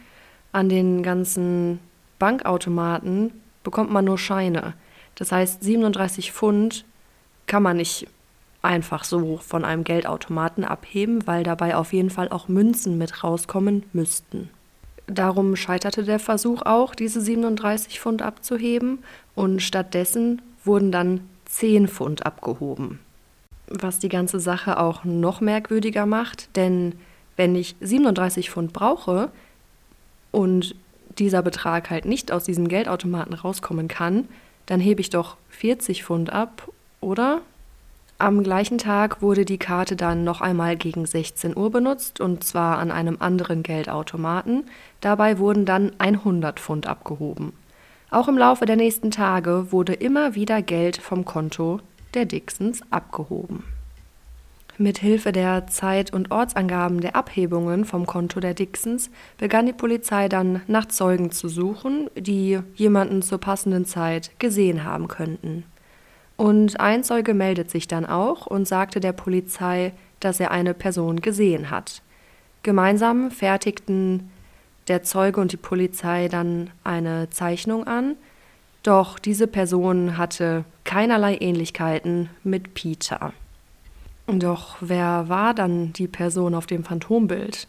an 0.52 0.70
den 0.70 1.04
ganzen 1.04 1.80
Bankautomaten 2.20 3.32
bekommt 3.64 3.92
man 3.92 4.06
nur 4.06 4.18
Scheine. 4.18 4.74
Das 5.16 5.32
heißt, 5.32 5.64
37 5.64 6.32
Pfund 6.32 6.86
kann 7.48 7.64
man 7.64 7.78
nicht 7.78 8.08
einfach 8.62 9.04
so 9.04 9.38
von 9.38 9.64
einem 9.64 9.84
Geldautomaten 9.84 10.66
abheben, 10.66 11.28
weil 11.28 11.44
dabei 11.44 11.76
auf 11.76 11.94
jeden 11.94 12.10
Fall 12.10 12.30
auch 12.30 12.48
Münzen 12.48 12.98
mit 12.98 13.24
rauskommen 13.24 13.84
müssten. 13.94 14.50
Darum 15.08 15.56
scheiterte 15.56 16.04
der 16.04 16.20
Versuch 16.20 16.64
auch, 16.64 16.96
diese 16.96 17.22
37 17.22 18.00
Pfund 18.00 18.24
abzuheben 18.24 19.00
und 19.36 19.62
stattdessen 19.62 20.42
wurden 20.64 20.92
dann 20.92 21.22
10 21.46 21.88
Pfund 21.88 22.26
abgehoben. 22.26 23.00
Was 23.68 24.00
die 24.00 24.10
ganze 24.10 24.40
Sache 24.40 24.80
auch 24.80 25.04
noch 25.04 25.42
merkwürdiger 25.42 26.06
macht, 26.06 26.56
denn 26.56 26.94
wenn 27.36 27.56
ich 27.56 27.76
37 27.82 28.50
Pfund 28.50 28.74
brauche 28.74 29.30
und 30.32 30.76
dieser 31.18 31.42
Betrag 31.42 31.90
halt 31.90 32.06
nicht 32.06 32.32
aus 32.32 32.44
diesem 32.44 32.68
Geldautomaten 32.68 33.34
rauskommen 33.34 33.88
kann, 33.88 34.28
dann 34.66 34.80
hebe 34.80 35.02
ich 35.02 35.10
doch 35.10 35.38
40 35.50 36.04
Pfund 36.04 36.32
ab, 36.32 36.70
oder? 37.02 37.42
Am 38.18 38.44
gleichen 38.44 38.78
Tag 38.78 39.22
wurde 39.22 39.44
die 39.44 39.58
Karte 39.58 39.98
dann 39.98 40.24
noch 40.24 40.40
einmal 40.40 40.78
gegen 40.78 41.06
16 41.06 41.56
Uhr 41.56 41.70
benutzt 41.70 42.22
und 42.22 42.46
zwar 42.46 42.78
an 42.78 42.90
einem 42.90 43.18
anderen 43.20 43.62
Geldautomaten. 43.62 44.70
Dabei 45.02 45.38
wurden 45.38 45.66
dann 45.66 45.92
100 45.98 46.60
Pfund 46.60 46.88
abgehoben. 46.88 47.52
Auch 48.12 48.30
im 48.30 48.38
Laufe 48.38 48.66
der 48.66 48.78
nächsten 48.78 49.12
Tage 49.12 49.74
wurde 49.74 49.94
immer 49.94 50.34
wieder 50.34 50.62
Geld 50.62 50.96
vom 50.96 51.26
Konto 51.26 51.82
der 52.16 52.26
Dixons 52.26 52.82
abgehoben. 52.90 53.64
Mit 54.78 54.98
Hilfe 54.98 55.32
der 55.32 55.68
Zeit- 55.68 56.12
und 56.12 56.32
Ortsangaben 56.32 57.00
der 57.00 57.16
Abhebungen 57.16 57.86
vom 57.86 58.06
Konto 58.06 58.42
der 58.42 58.54
Dixons 58.54 59.10
begann 59.38 59.66
die 59.66 59.74
Polizei 59.74 60.28
dann 60.28 60.62
nach 60.68 60.88
Zeugen 60.88 61.32
zu 61.32 61.48
suchen, 61.48 62.10
die 62.18 62.60
jemanden 62.76 63.22
zur 63.22 63.38
passenden 63.38 63.86
Zeit 63.86 64.32
gesehen 64.38 64.84
haben 64.84 65.08
könnten. 65.08 65.64
Und 66.36 66.80
ein 66.82 67.06
Zeuge 67.06 67.34
meldet 67.34 67.72
sich 67.72 67.88
dann 67.88 68.06
auch 68.06 68.48
und 68.48 68.68
sagte 68.68 69.00
der 69.00 69.14
Polizei, 69.14 69.94
dass 70.20 70.42
er 70.42 70.52
eine 70.52 70.74
Person 70.74 71.22
gesehen 71.22 71.70
hat. 71.70 72.02
Gemeinsam 72.64 73.32
fertigten 73.32 74.30
der 74.90 75.04
Zeuge 75.04 75.40
und 75.40 75.54
die 75.54 75.58
Polizei 75.58 76.28
dann 76.28 76.70
eine 76.84 77.30
Zeichnung 77.30 77.88
an, 77.88 78.16
doch 78.86 79.20
diese 79.20 79.48
Person 79.48 80.18
hatte 80.18 80.64
keinerlei 80.84 81.38
Ähnlichkeiten 81.40 82.30
mit 82.44 82.74
Peter. 82.76 83.34
Doch 84.28 84.78
wer 84.80 85.30
war 85.30 85.54
dann 85.54 85.94
die 85.94 86.08
Person 86.08 86.56
auf 86.56 86.68
dem 86.68 86.84
Phantombild? 86.84 87.68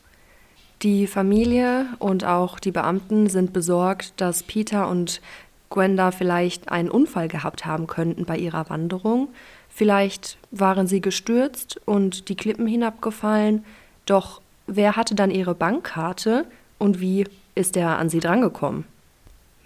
Die 0.83 1.07
Familie 1.07 1.87
und 1.99 2.25
auch 2.25 2.59
die 2.59 2.71
Beamten 2.71 3.29
sind 3.29 3.53
besorgt, 3.53 4.13
dass 4.19 4.43
Peter 4.43 4.89
und 4.89 5.23
Gwenda 5.71 6.11
vielleicht 6.11 6.71
einen 6.71 6.91
Unfall 6.91 7.29
gehabt 7.29 7.65
haben 7.65 7.87
könnten 7.87 8.25
bei 8.25 8.37
ihrer 8.37 8.69
Wanderung. 8.69 9.29
Vielleicht 9.71 10.39
waren 10.51 10.87
sie 10.87 11.01
gestürzt 11.01 11.81
und 11.87 12.29
die 12.29 12.37
Klippen 12.37 12.67
hinabgefallen. 12.67 13.65
Doch 14.05 14.41
wer 14.67 14.97
hatte 14.97 15.15
dann 15.15 15.31
ihre 15.31 15.55
Bankkarte 15.55 16.47
und 16.79 17.01
wie 17.01 17.25
ist 17.55 17.77
er 17.77 17.99
an 17.99 18.11
sie 18.11 18.21
drangekommen? 18.21 18.85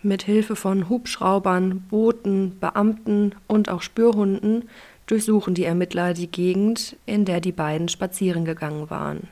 Mit 0.03 0.23
Hilfe 0.23 0.57
von 0.57 0.89
Hubschraubern, 0.89 1.81
Booten, 1.91 2.59
Beamten 2.59 3.35
und 3.47 3.69
auch 3.69 3.83
Spürhunden 3.83 4.69
durchsuchen 5.05 5.53
die 5.53 5.65
Ermittler 5.65 6.15
die 6.15 6.31
Gegend, 6.31 6.97
in 7.05 7.27
der 7.27 7.41
die 7.41 7.53
beiden 7.53 7.89
spazieren 7.89 8.47
gegangen 8.47 8.89
waren. 8.89 9.29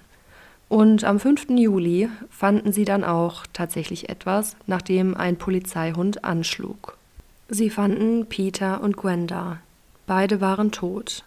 Und 0.68 1.04
am 1.04 1.18
5. 1.18 1.46
Juli 1.50 2.10
fanden 2.28 2.72
sie 2.72 2.84
dann 2.84 3.02
auch 3.02 3.46
tatsächlich 3.54 4.10
etwas, 4.10 4.56
nachdem 4.66 5.16
ein 5.16 5.36
Polizeihund 5.36 6.24
anschlug. 6.24 6.98
Sie 7.48 7.70
fanden 7.70 8.26
Peter 8.26 8.82
und 8.82 8.98
Gwenda. 8.98 9.60
Beide 10.06 10.42
waren 10.42 10.70
tot. 10.70 11.24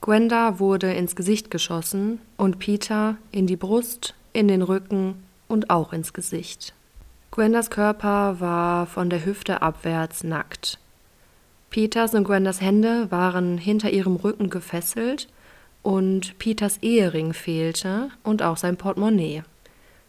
Gwenda 0.00 0.58
wurde 0.60 0.94
ins 0.94 1.14
Gesicht 1.14 1.50
geschossen 1.50 2.20
und 2.38 2.58
Peter 2.58 3.16
in 3.32 3.46
die 3.46 3.56
Brust, 3.56 4.14
in 4.32 4.48
den 4.48 4.62
Rücken 4.62 5.22
und 5.48 5.68
auch 5.68 5.92
ins 5.92 6.14
Gesicht. 6.14 6.72
Gwendas 7.30 7.70
Körper 7.70 8.40
war 8.40 8.86
von 8.86 9.10
der 9.10 9.24
Hüfte 9.24 9.62
abwärts 9.62 10.24
nackt. 10.24 10.78
Peters 11.70 12.14
und 12.14 12.24
Gwendas 12.24 12.60
Hände 12.60 13.10
waren 13.10 13.58
hinter 13.58 13.90
ihrem 13.90 14.16
Rücken 14.16 14.50
gefesselt 14.50 15.28
und 15.82 16.38
Peters 16.38 16.78
Ehering 16.78 17.34
fehlte 17.34 18.10
und 18.22 18.42
auch 18.42 18.56
sein 18.56 18.76
Portemonnaie. 18.76 19.42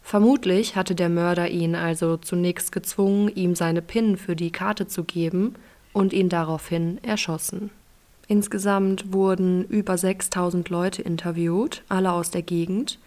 Vermutlich 0.02 0.76
hatte 0.76 0.96
der 0.96 1.10
Mörder 1.10 1.50
ihn 1.50 1.76
also 1.76 2.18
zunächst 2.18 2.72
gezwungen, 2.72 3.30
ihm 3.36 3.54
seine 3.54 3.82
PIN 3.82 4.18
für 4.18 4.36
die 4.36 4.52
Karte 4.52 4.88
zu 4.88 5.04
geben 5.04 5.56
und 5.94 6.14
ihn 6.14 6.30
daraufhin 6.30 7.04
erschossen. 7.04 7.70
Insgesamt 8.28 9.12
wurden 9.12 9.66
über 9.66 9.98
6000 9.98 10.70
Leute 10.70 11.02
interviewt, 11.02 11.84
alle 11.90 12.12
aus 12.12 12.32
der 12.32 12.44
Gegend, 12.44 12.98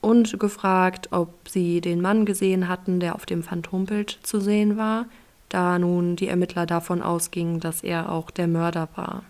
und 0.00 0.38
gefragt, 0.38 1.08
ob 1.12 1.48
sie 1.48 1.80
den 1.80 2.00
Mann 2.00 2.24
gesehen 2.24 2.68
hatten, 2.68 3.00
der 3.00 3.14
auf 3.14 3.26
dem 3.26 3.42
Phantombild 3.42 4.18
zu 4.22 4.40
sehen 4.40 4.76
war, 4.76 5.06
da 5.48 5.78
nun 5.78 6.16
die 6.16 6.28
Ermittler 6.28 6.66
davon 6.66 7.02
ausgingen, 7.02 7.60
dass 7.60 7.82
er 7.82 8.10
auch 8.10 8.30
der 8.30 8.48
Mörder 8.48 8.88
war. 8.96 9.22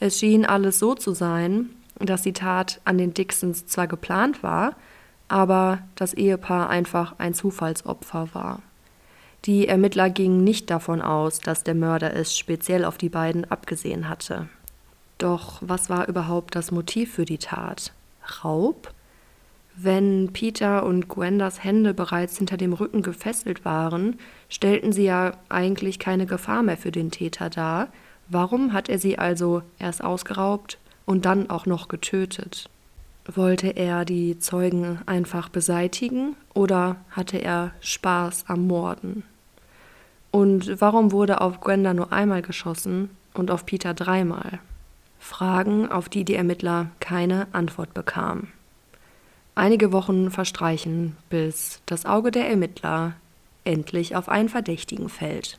Es 0.00 0.18
schien 0.18 0.46
alles 0.46 0.78
so 0.78 0.94
zu 0.94 1.12
sein, 1.12 1.70
dass 1.98 2.22
die 2.22 2.32
Tat 2.32 2.80
an 2.84 2.98
den 2.98 3.14
Dixons 3.14 3.66
zwar 3.66 3.88
geplant 3.88 4.42
war, 4.42 4.74
aber 5.26 5.80
das 5.96 6.14
Ehepaar 6.14 6.70
einfach 6.70 7.16
ein 7.18 7.34
Zufallsopfer 7.34 8.28
war. 8.32 8.62
Die 9.44 9.68
Ermittler 9.68 10.10
gingen 10.10 10.42
nicht 10.42 10.70
davon 10.70 11.00
aus, 11.00 11.40
dass 11.40 11.64
der 11.64 11.74
Mörder 11.74 12.14
es 12.14 12.36
speziell 12.36 12.84
auf 12.84 12.98
die 12.98 13.08
beiden 13.08 13.44
abgesehen 13.50 14.08
hatte. 14.08 14.48
Doch 15.18 15.58
was 15.60 15.90
war 15.90 16.08
überhaupt 16.08 16.54
das 16.54 16.70
Motiv 16.70 17.14
für 17.14 17.24
die 17.24 17.38
Tat? 17.38 17.92
Raub? 18.44 18.92
Wenn 19.80 20.32
Peter 20.32 20.84
und 20.84 21.06
Gwendas 21.06 21.62
Hände 21.62 21.94
bereits 21.94 22.36
hinter 22.36 22.56
dem 22.56 22.72
Rücken 22.72 23.00
gefesselt 23.00 23.64
waren, 23.64 24.18
stellten 24.48 24.90
sie 24.92 25.04
ja 25.04 25.34
eigentlich 25.48 26.00
keine 26.00 26.26
Gefahr 26.26 26.64
mehr 26.64 26.76
für 26.76 26.90
den 26.90 27.12
Täter 27.12 27.48
dar. 27.48 27.86
Warum 28.28 28.72
hat 28.72 28.88
er 28.88 28.98
sie 28.98 29.20
also 29.20 29.62
erst 29.78 30.02
ausgeraubt 30.02 30.78
und 31.06 31.26
dann 31.26 31.48
auch 31.48 31.64
noch 31.64 31.86
getötet? 31.86 32.68
Wollte 33.32 33.68
er 33.68 34.04
die 34.04 34.40
Zeugen 34.40 34.98
einfach 35.06 35.48
beseitigen 35.48 36.34
oder 36.54 36.96
hatte 37.10 37.38
er 37.38 37.70
Spaß 37.80 38.46
am 38.48 38.66
Morden? 38.66 39.22
Und 40.32 40.80
warum 40.80 41.12
wurde 41.12 41.40
auf 41.40 41.60
Gwenda 41.60 41.94
nur 41.94 42.12
einmal 42.12 42.42
geschossen 42.42 43.10
und 43.32 43.52
auf 43.52 43.64
Peter 43.64 43.94
dreimal? 43.94 44.58
Fragen, 45.20 45.88
auf 45.88 46.08
die 46.08 46.24
die 46.24 46.34
Ermittler 46.34 46.90
keine 46.98 47.46
Antwort 47.52 47.94
bekamen. 47.94 48.52
Einige 49.58 49.90
Wochen 49.90 50.30
verstreichen, 50.30 51.16
bis 51.30 51.82
das 51.84 52.06
Auge 52.06 52.30
der 52.30 52.48
Ermittler 52.48 53.14
endlich 53.64 54.14
auf 54.14 54.28
einen 54.28 54.48
Verdächtigen 54.48 55.08
fällt. 55.08 55.58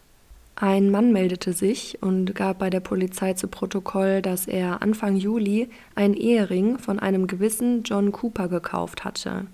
Ein 0.56 0.90
Mann 0.90 1.12
meldete 1.12 1.52
sich 1.52 1.98
und 2.02 2.34
gab 2.34 2.60
bei 2.60 2.70
der 2.70 2.80
Polizei 2.80 3.34
zu 3.34 3.50
Protokoll, 3.50 4.22
dass 4.22 4.48
er 4.48 4.82
Anfang 4.82 5.18
Juli 5.18 5.68
einen 5.96 6.14
Ehering 6.14 6.78
von 6.80 6.98
einem 6.98 7.28
gewissen 7.28 7.84
John 7.84 8.14
Cooper 8.14 8.48
gekauft 8.48 9.04
hatte. 9.04 9.48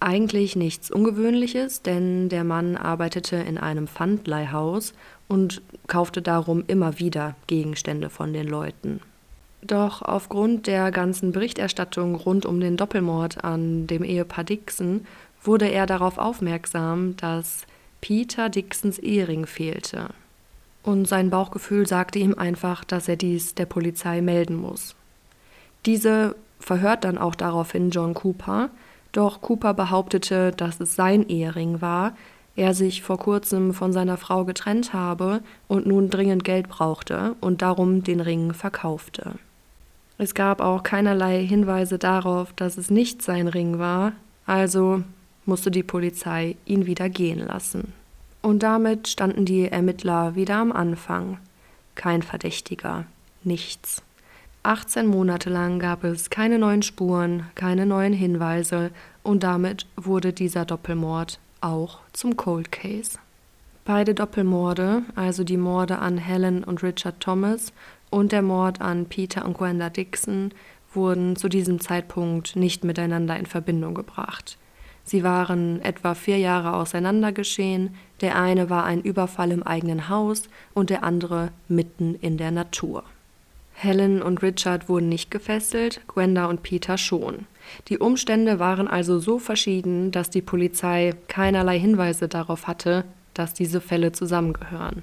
Eigentlich 0.00 0.56
nichts 0.56 0.90
Ungewöhnliches, 0.90 1.82
denn 1.82 2.28
der 2.28 2.42
Mann 2.42 2.76
arbeitete 2.76 3.36
in 3.36 3.56
einem 3.56 3.86
Pfandleihhaus 3.86 4.94
und 5.28 5.62
kaufte 5.86 6.22
darum 6.22 6.64
immer 6.66 6.98
wieder 6.98 7.36
Gegenstände 7.46 8.10
von 8.10 8.32
den 8.32 8.48
Leuten. 8.48 9.00
Doch 9.64 10.02
aufgrund 10.02 10.66
der 10.66 10.90
ganzen 10.90 11.30
Berichterstattung 11.30 12.16
rund 12.16 12.46
um 12.46 12.60
den 12.60 12.76
Doppelmord 12.76 13.44
an 13.44 13.86
dem 13.86 14.02
Ehepaar 14.02 14.44
Dixon 14.44 15.06
wurde 15.44 15.66
er 15.70 15.86
darauf 15.86 16.18
aufmerksam, 16.18 17.16
dass 17.16 17.66
Peter 18.00 18.48
Dixons 18.48 18.98
Ehering 18.98 19.46
fehlte. 19.46 20.08
Und 20.82 21.06
sein 21.06 21.30
Bauchgefühl 21.30 21.86
sagte 21.86 22.18
ihm 22.18 22.34
einfach, 22.34 22.82
dass 22.84 23.06
er 23.06 23.16
dies 23.16 23.54
der 23.54 23.66
Polizei 23.66 24.20
melden 24.20 24.56
muss. 24.56 24.96
Diese 25.86 26.34
verhört 26.58 27.04
dann 27.04 27.18
auch 27.18 27.36
daraufhin 27.36 27.90
John 27.90 28.14
Cooper, 28.14 28.70
doch 29.12 29.40
Cooper 29.42 29.74
behauptete, 29.74 30.50
dass 30.50 30.80
es 30.80 30.96
sein 30.96 31.28
Ehering 31.28 31.80
war, 31.80 32.16
er 32.56 32.74
sich 32.74 33.02
vor 33.02 33.18
kurzem 33.18 33.72
von 33.74 33.92
seiner 33.92 34.16
Frau 34.16 34.44
getrennt 34.44 34.92
habe 34.92 35.40
und 35.68 35.86
nun 35.86 36.10
dringend 36.10 36.44
Geld 36.44 36.68
brauchte 36.68 37.36
und 37.40 37.62
darum 37.62 38.02
den 38.02 38.20
Ring 38.20 38.52
verkaufte. 38.52 39.36
Es 40.18 40.34
gab 40.34 40.60
auch 40.60 40.82
keinerlei 40.82 41.44
Hinweise 41.44 41.98
darauf, 41.98 42.52
dass 42.52 42.76
es 42.76 42.90
nicht 42.90 43.22
sein 43.22 43.48
Ring 43.48 43.78
war, 43.78 44.12
also 44.46 45.02
musste 45.46 45.70
die 45.70 45.82
Polizei 45.82 46.56
ihn 46.64 46.86
wieder 46.86 47.08
gehen 47.08 47.40
lassen. 47.40 47.92
Und 48.42 48.62
damit 48.62 49.08
standen 49.08 49.44
die 49.44 49.68
Ermittler 49.68 50.34
wieder 50.34 50.56
am 50.56 50.72
Anfang. 50.72 51.38
Kein 51.94 52.22
Verdächtiger, 52.22 53.06
nichts. 53.44 54.02
18 54.64 55.06
Monate 55.06 55.50
lang 55.50 55.80
gab 55.80 56.04
es 56.04 56.30
keine 56.30 56.58
neuen 56.58 56.82
Spuren, 56.82 57.46
keine 57.56 57.84
neuen 57.84 58.12
Hinweise 58.12 58.90
und 59.22 59.42
damit 59.42 59.86
wurde 59.96 60.32
dieser 60.32 60.64
Doppelmord 60.64 61.40
auch 61.60 61.98
zum 62.12 62.36
Cold 62.36 62.70
Case. 62.70 63.18
Beide 63.84 64.14
Doppelmorde, 64.14 65.02
also 65.16 65.42
die 65.42 65.56
Morde 65.56 65.98
an 65.98 66.16
Helen 66.18 66.62
und 66.62 66.84
Richard 66.84 67.18
Thomas 67.18 67.72
und 68.12 68.32
der 68.32 68.42
Mord 68.42 68.80
an 68.80 69.06
Peter 69.06 69.44
und 69.44 69.56
Gwenda 69.56 69.90
Dixon, 69.90 70.52
wurden 70.92 71.36
zu 71.36 71.48
diesem 71.48 71.80
Zeitpunkt 71.80 72.54
nicht 72.56 72.84
miteinander 72.84 73.36
in 73.36 73.46
Verbindung 73.46 73.94
gebracht. 73.94 74.58
Sie 75.04 75.24
waren 75.24 75.80
etwa 75.82 76.14
vier 76.14 76.38
Jahre 76.38 76.74
auseinander 76.74 77.32
geschehen, 77.32 77.94
der 78.20 78.38
eine 78.38 78.70
war 78.70 78.84
ein 78.84 79.00
Überfall 79.00 79.50
im 79.50 79.62
eigenen 79.62 80.08
Haus 80.08 80.44
und 80.74 80.90
der 80.90 81.02
andere 81.02 81.50
mitten 81.68 82.14
in 82.20 82.36
der 82.36 82.50
Natur. 82.50 83.02
Helen 83.74 84.22
und 84.22 84.42
Richard 84.42 84.88
wurden 84.88 85.08
nicht 85.08 85.30
gefesselt, 85.30 86.02
Gwenda 86.06 86.46
und 86.46 86.62
Peter 86.62 86.98
schon. 86.98 87.46
Die 87.88 87.98
Umstände 87.98 88.58
waren 88.58 88.86
also 88.86 89.18
so 89.18 89.38
verschieden, 89.38 90.12
dass 90.12 90.30
die 90.30 90.42
Polizei 90.42 91.14
keinerlei 91.26 91.80
Hinweise 91.80 92.28
darauf 92.28 92.66
hatte, 92.66 93.04
dass 93.34 93.54
diese 93.54 93.80
Fälle 93.80 94.12
zusammengehören. 94.12 95.02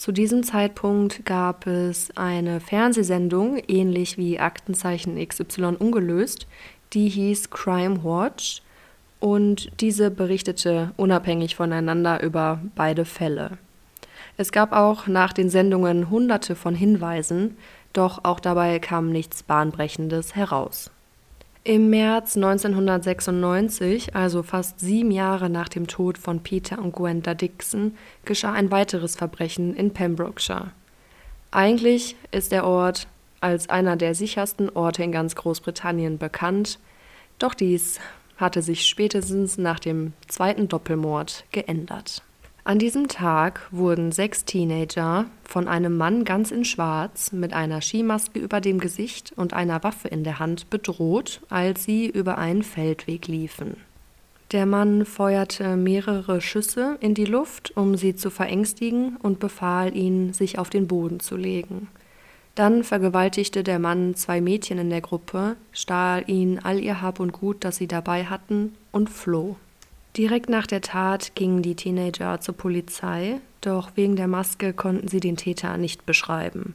Zu 0.00 0.12
diesem 0.12 0.44
Zeitpunkt 0.44 1.26
gab 1.26 1.66
es 1.66 2.10
eine 2.16 2.60
Fernsehsendung, 2.60 3.58
ähnlich 3.68 4.16
wie 4.16 4.40
Aktenzeichen 4.40 5.22
XY 5.22 5.76
ungelöst, 5.78 6.46
die 6.94 7.10
hieß 7.10 7.50
Crime 7.50 8.02
Watch 8.02 8.62
und 9.18 9.70
diese 9.82 10.10
berichtete 10.10 10.92
unabhängig 10.96 11.54
voneinander 11.54 12.22
über 12.22 12.62
beide 12.74 13.04
Fälle. 13.04 13.58
Es 14.38 14.52
gab 14.52 14.72
auch 14.72 15.06
nach 15.06 15.34
den 15.34 15.50
Sendungen 15.50 16.08
hunderte 16.08 16.56
von 16.56 16.74
Hinweisen, 16.74 17.58
doch 17.92 18.24
auch 18.24 18.40
dabei 18.40 18.78
kam 18.78 19.10
nichts 19.10 19.42
Bahnbrechendes 19.42 20.34
heraus. 20.34 20.90
Im 21.62 21.90
März 21.90 22.36
1996, 22.36 24.16
also 24.16 24.42
fast 24.42 24.80
sieben 24.80 25.10
Jahre 25.10 25.50
nach 25.50 25.68
dem 25.68 25.86
Tod 25.86 26.16
von 26.16 26.42
Peter 26.42 26.78
und 26.78 26.92
Gwenda 26.92 27.34
Dixon, 27.34 27.98
geschah 28.24 28.52
ein 28.52 28.70
weiteres 28.70 29.14
Verbrechen 29.14 29.76
in 29.76 29.92
Pembrokeshire. 29.92 30.70
Eigentlich 31.50 32.16
ist 32.30 32.52
der 32.52 32.64
Ort 32.64 33.08
als 33.42 33.68
einer 33.68 33.96
der 33.96 34.14
sichersten 34.14 34.70
Orte 34.70 35.02
in 35.02 35.12
ganz 35.12 35.34
Großbritannien 35.34 36.16
bekannt, 36.16 36.78
doch 37.38 37.52
dies 37.52 38.00
hatte 38.38 38.62
sich 38.62 38.86
spätestens 38.86 39.58
nach 39.58 39.80
dem 39.80 40.14
zweiten 40.28 40.66
Doppelmord 40.66 41.44
geändert. 41.52 42.22
An 42.70 42.78
diesem 42.78 43.08
Tag 43.08 43.66
wurden 43.72 44.12
sechs 44.12 44.44
Teenager 44.44 45.26
von 45.42 45.66
einem 45.66 45.96
Mann 45.96 46.24
ganz 46.24 46.52
in 46.52 46.64
Schwarz 46.64 47.32
mit 47.32 47.52
einer 47.52 47.80
Skimaske 47.80 48.38
über 48.38 48.60
dem 48.60 48.78
Gesicht 48.78 49.32
und 49.34 49.54
einer 49.54 49.82
Waffe 49.82 50.06
in 50.06 50.22
der 50.22 50.38
Hand 50.38 50.70
bedroht, 50.70 51.40
als 51.48 51.82
sie 51.82 52.06
über 52.06 52.38
einen 52.38 52.62
Feldweg 52.62 53.26
liefen. 53.26 53.76
Der 54.52 54.66
Mann 54.66 55.04
feuerte 55.04 55.76
mehrere 55.76 56.40
Schüsse 56.40 56.96
in 57.00 57.14
die 57.14 57.24
Luft, 57.24 57.76
um 57.76 57.96
sie 57.96 58.14
zu 58.14 58.30
verängstigen, 58.30 59.16
und 59.16 59.40
befahl 59.40 59.96
ihnen, 59.96 60.32
sich 60.32 60.56
auf 60.60 60.70
den 60.70 60.86
Boden 60.86 61.18
zu 61.18 61.36
legen. 61.36 61.88
Dann 62.54 62.84
vergewaltigte 62.84 63.64
der 63.64 63.80
Mann 63.80 64.14
zwei 64.14 64.40
Mädchen 64.40 64.78
in 64.78 64.90
der 64.90 65.00
Gruppe, 65.00 65.56
stahl 65.72 66.22
ihnen 66.28 66.60
all 66.60 66.78
ihr 66.78 67.02
Hab 67.02 67.18
und 67.18 67.32
Gut, 67.32 67.64
das 67.64 67.78
sie 67.78 67.88
dabei 67.88 68.26
hatten, 68.26 68.76
und 68.92 69.10
floh. 69.10 69.56
Direkt 70.16 70.48
nach 70.48 70.66
der 70.66 70.80
Tat 70.80 71.34
gingen 71.34 71.62
die 71.62 71.76
Teenager 71.76 72.40
zur 72.40 72.56
Polizei, 72.56 73.40
doch 73.60 73.92
wegen 73.94 74.16
der 74.16 74.28
Maske 74.28 74.72
konnten 74.72 75.08
sie 75.08 75.20
den 75.20 75.36
Täter 75.36 75.76
nicht 75.76 76.04
beschreiben. 76.04 76.74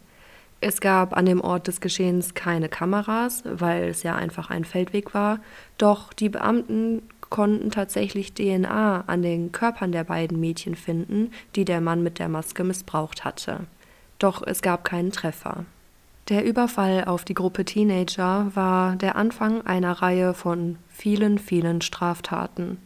Es 0.62 0.80
gab 0.80 1.16
an 1.16 1.26
dem 1.26 1.42
Ort 1.42 1.68
des 1.68 1.82
Geschehens 1.82 2.34
keine 2.34 2.70
Kameras, 2.70 3.44
weil 3.46 3.90
es 3.90 4.04
ja 4.04 4.16
einfach 4.16 4.50
ein 4.50 4.64
Feldweg 4.64 5.14
war, 5.14 5.40
doch 5.78 6.14
die 6.14 6.30
Beamten 6.30 7.04
konnten 7.30 7.72
tatsächlich 7.72 8.34
DNA 8.34 9.04
an 9.08 9.22
den 9.22 9.52
Körpern 9.52 9.92
der 9.92 10.06
beiden 10.06 10.40
Mädchen 10.40 10.76
finden, 10.76 11.32
die 11.56 11.66
der 11.66 11.82
Mann 11.82 12.04
mit 12.04 12.20
der 12.20 12.30
Maske 12.30 12.64
missbraucht 12.64 13.26
hatte. 13.26 13.62
Doch 14.18 14.42
es 14.46 14.62
gab 14.62 14.86
keinen 14.86 15.12
Treffer. 15.12 15.66
Der 16.30 16.46
Überfall 16.46 17.04
auf 17.06 17.26
die 17.26 17.34
Gruppe 17.34 17.66
Teenager 17.66 18.52
war 18.56 18.96
der 18.96 19.16
Anfang 19.16 19.66
einer 19.68 19.92
Reihe 19.92 20.34
von 20.34 20.78
vielen, 20.90 21.38
vielen 21.38 21.82
Straftaten. 21.82 22.80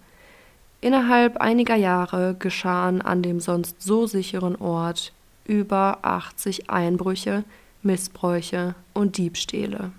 Innerhalb 0.81 1.37
einiger 1.37 1.75
Jahre 1.75 2.35
geschahen 2.39 3.01
an 3.01 3.21
dem 3.21 3.39
sonst 3.39 3.81
so 3.81 4.07
sicheren 4.07 4.55
Ort 4.55 5.11
über 5.45 5.99
80 6.03 6.69
Einbrüche, 6.69 7.43
Missbräuche 7.83 8.75
und 8.93 9.17
Diebstähle. 9.17 9.91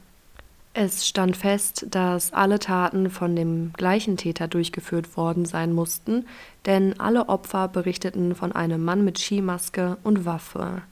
Es 0.73 1.07
stand 1.09 1.37
fest, 1.37 1.87
dass 1.91 2.33
alle 2.33 2.61
Taten 2.61 3.11
von 3.11 3.35
dem 3.35 3.73
gleichen 3.73 4.17
Täter 4.17 4.47
durchgeführt 4.47 5.17
worden 5.17 5.45
sein 5.45 5.73
mussten, 5.73 6.27
denn 6.65 6.99
alle 7.01 7.29
Opfer 7.29 7.67
berichteten 7.67 8.35
von 8.35 8.53
einem 8.53 8.85
Mann 8.85 9.05
mit 9.05 9.19
Skimaske 9.19 9.99
und 10.05 10.25
Waffe. 10.25 10.83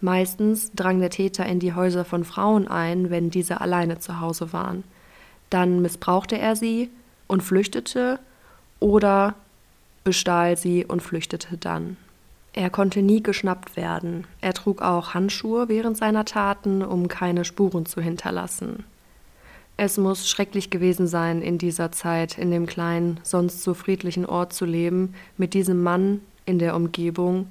Meistens 0.00 0.72
drang 0.72 0.98
der 0.98 1.10
Täter 1.10 1.46
in 1.46 1.60
die 1.60 1.74
Häuser 1.74 2.04
von 2.04 2.24
Frauen 2.24 2.66
ein, 2.66 3.10
wenn 3.10 3.30
diese 3.30 3.60
alleine 3.60 4.00
zu 4.00 4.20
Hause 4.20 4.52
waren. 4.52 4.82
Dann 5.50 5.80
missbrauchte 5.80 6.36
er 6.36 6.56
sie 6.56 6.90
und 7.28 7.44
flüchtete 7.44 8.18
oder 8.82 9.34
bestahl 10.04 10.56
sie 10.58 10.84
und 10.84 11.00
flüchtete 11.00 11.56
dann. 11.56 11.96
Er 12.52 12.68
konnte 12.68 13.00
nie 13.00 13.22
geschnappt 13.22 13.76
werden. 13.76 14.26
Er 14.42 14.52
trug 14.52 14.82
auch 14.82 15.14
Handschuhe 15.14 15.68
während 15.68 15.96
seiner 15.96 16.24
Taten, 16.26 16.82
um 16.82 17.08
keine 17.08 17.44
Spuren 17.44 17.86
zu 17.86 18.00
hinterlassen. 18.02 18.84
Es 19.78 19.96
muss 19.96 20.28
schrecklich 20.28 20.68
gewesen 20.68 21.06
sein, 21.06 21.40
in 21.40 21.56
dieser 21.56 21.92
Zeit 21.92 22.36
in 22.36 22.50
dem 22.50 22.66
kleinen, 22.66 23.20
sonst 23.22 23.62
so 23.62 23.72
friedlichen 23.72 24.26
Ort 24.26 24.52
zu 24.52 24.66
leben, 24.66 25.14
mit 25.38 25.54
diesem 25.54 25.82
Mann 25.82 26.20
in 26.44 26.58
der 26.58 26.76
Umgebung 26.76 27.46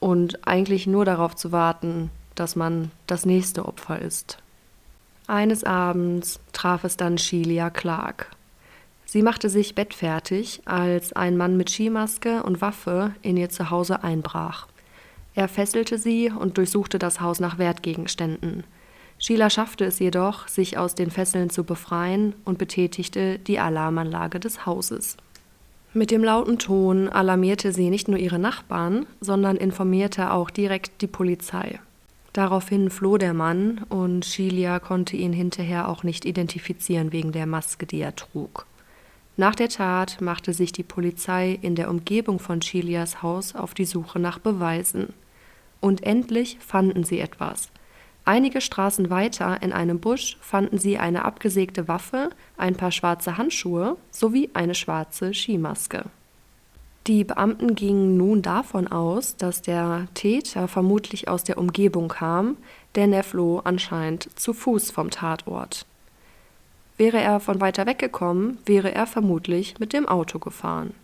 und 0.00 0.46
eigentlich 0.48 0.86
nur 0.88 1.04
darauf 1.04 1.36
zu 1.36 1.52
warten, 1.52 2.10
dass 2.34 2.56
man 2.56 2.90
das 3.06 3.24
nächste 3.24 3.66
Opfer 3.66 4.00
ist. 4.00 4.38
Eines 5.28 5.62
Abends 5.62 6.40
traf 6.52 6.82
es 6.82 6.96
dann 6.96 7.18
Shelia 7.18 7.70
Clark. 7.70 8.30
Sie 9.14 9.22
machte 9.22 9.48
sich 9.48 9.76
bettfertig, 9.76 10.62
als 10.64 11.12
ein 11.12 11.36
Mann 11.36 11.56
mit 11.56 11.70
Skimaske 11.70 12.42
und 12.42 12.60
Waffe 12.60 13.14
in 13.22 13.36
ihr 13.36 13.48
Zuhause 13.48 14.02
einbrach. 14.02 14.66
Er 15.36 15.46
fesselte 15.46 15.98
sie 15.98 16.32
und 16.36 16.58
durchsuchte 16.58 16.98
das 16.98 17.20
Haus 17.20 17.38
nach 17.38 17.56
Wertgegenständen. 17.56 18.64
Sheila 19.18 19.50
schaffte 19.50 19.84
es 19.84 20.00
jedoch, 20.00 20.48
sich 20.48 20.78
aus 20.78 20.96
den 20.96 21.12
Fesseln 21.12 21.48
zu 21.48 21.62
befreien 21.62 22.34
und 22.44 22.58
betätigte 22.58 23.38
die 23.38 23.60
Alarmanlage 23.60 24.40
des 24.40 24.66
Hauses. 24.66 25.16
Mit 25.92 26.10
dem 26.10 26.24
lauten 26.24 26.58
Ton 26.58 27.08
alarmierte 27.08 27.72
sie 27.72 27.90
nicht 27.90 28.08
nur 28.08 28.18
ihre 28.18 28.40
Nachbarn, 28.40 29.06
sondern 29.20 29.56
informierte 29.56 30.32
auch 30.32 30.50
direkt 30.50 31.02
die 31.02 31.06
Polizei. 31.06 31.78
Daraufhin 32.32 32.90
floh 32.90 33.16
der 33.16 33.32
Mann 33.32 33.84
und 33.90 34.24
Sheila 34.24 34.80
konnte 34.80 35.16
ihn 35.16 35.32
hinterher 35.32 35.88
auch 35.88 36.02
nicht 36.02 36.24
identifizieren 36.24 37.12
wegen 37.12 37.30
der 37.30 37.46
Maske, 37.46 37.86
die 37.86 38.00
er 38.00 38.16
trug. 38.16 38.66
Nach 39.36 39.56
der 39.56 39.68
Tat 39.68 40.20
machte 40.20 40.52
sich 40.52 40.70
die 40.70 40.84
Polizei 40.84 41.58
in 41.60 41.74
der 41.74 41.90
Umgebung 41.90 42.38
von 42.38 42.60
Chilias 42.60 43.20
Haus 43.20 43.56
auf 43.56 43.74
die 43.74 43.84
Suche 43.84 44.20
nach 44.20 44.38
Beweisen. 44.38 45.12
Und 45.80 46.04
endlich 46.04 46.58
fanden 46.60 47.02
sie 47.02 47.18
etwas. 47.18 47.70
Einige 48.24 48.60
Straßen 48.60 49.10
weiter 49.10 49.60
in 49.60 49.72
einem 49.72 49.98
Busch 49.98 50.38
fanden 50.40 50.78
sie 50.78 50.98
eine 50.98 51.24
abgesägte 51.24 51.88
Waffe, 51.88 52.30
ein 52.56 52.76
paar 52.76 52.92
schwarze 52.92 53.36
Handschuhe 53.36 53.96
sowie 54.10 54.50
eine 54.54 54.74
schwarze 54.74 55.34
Skimaske. 55.34 56.04
Die 57.06 57.24
Beamten 57.24 57.74
gingen 57.74 58.16
nun 58.16 58.40
davon 58.40 58.86
aus, 58.88 59.36
dass 59.36 59.60
der 59.60 60.06
Täter 60.14 60.68
vermutlich 60.68 61.28
aus 61.28 61.44
der 61.44 61.58
Umgebung 61.58 62.08
kam, 62.08 62.56
denn 62.94 63.12
er 63.12 63.24
floh 63.24 63.58
anscheinend 63.58 64.28
zu 64.38 64.54
Fuß 64.54 64.90
vom 64.90 65.10
Tatort. 65.10 65.84
Wäre 66.96 67.18
er 67.20 67.40
von 67.40 67.60
weiter 67.60 67.86
weg 67.86 67.98
gekommen, 67.98 68.58
wäre 68.66 68.94
er 68.94 69.06
vermutlich 69.06 69.78
mit 69.78 69.92
dem 69.92 70.06
Auto 70.06 70.38
gefahren. 70.38 70.94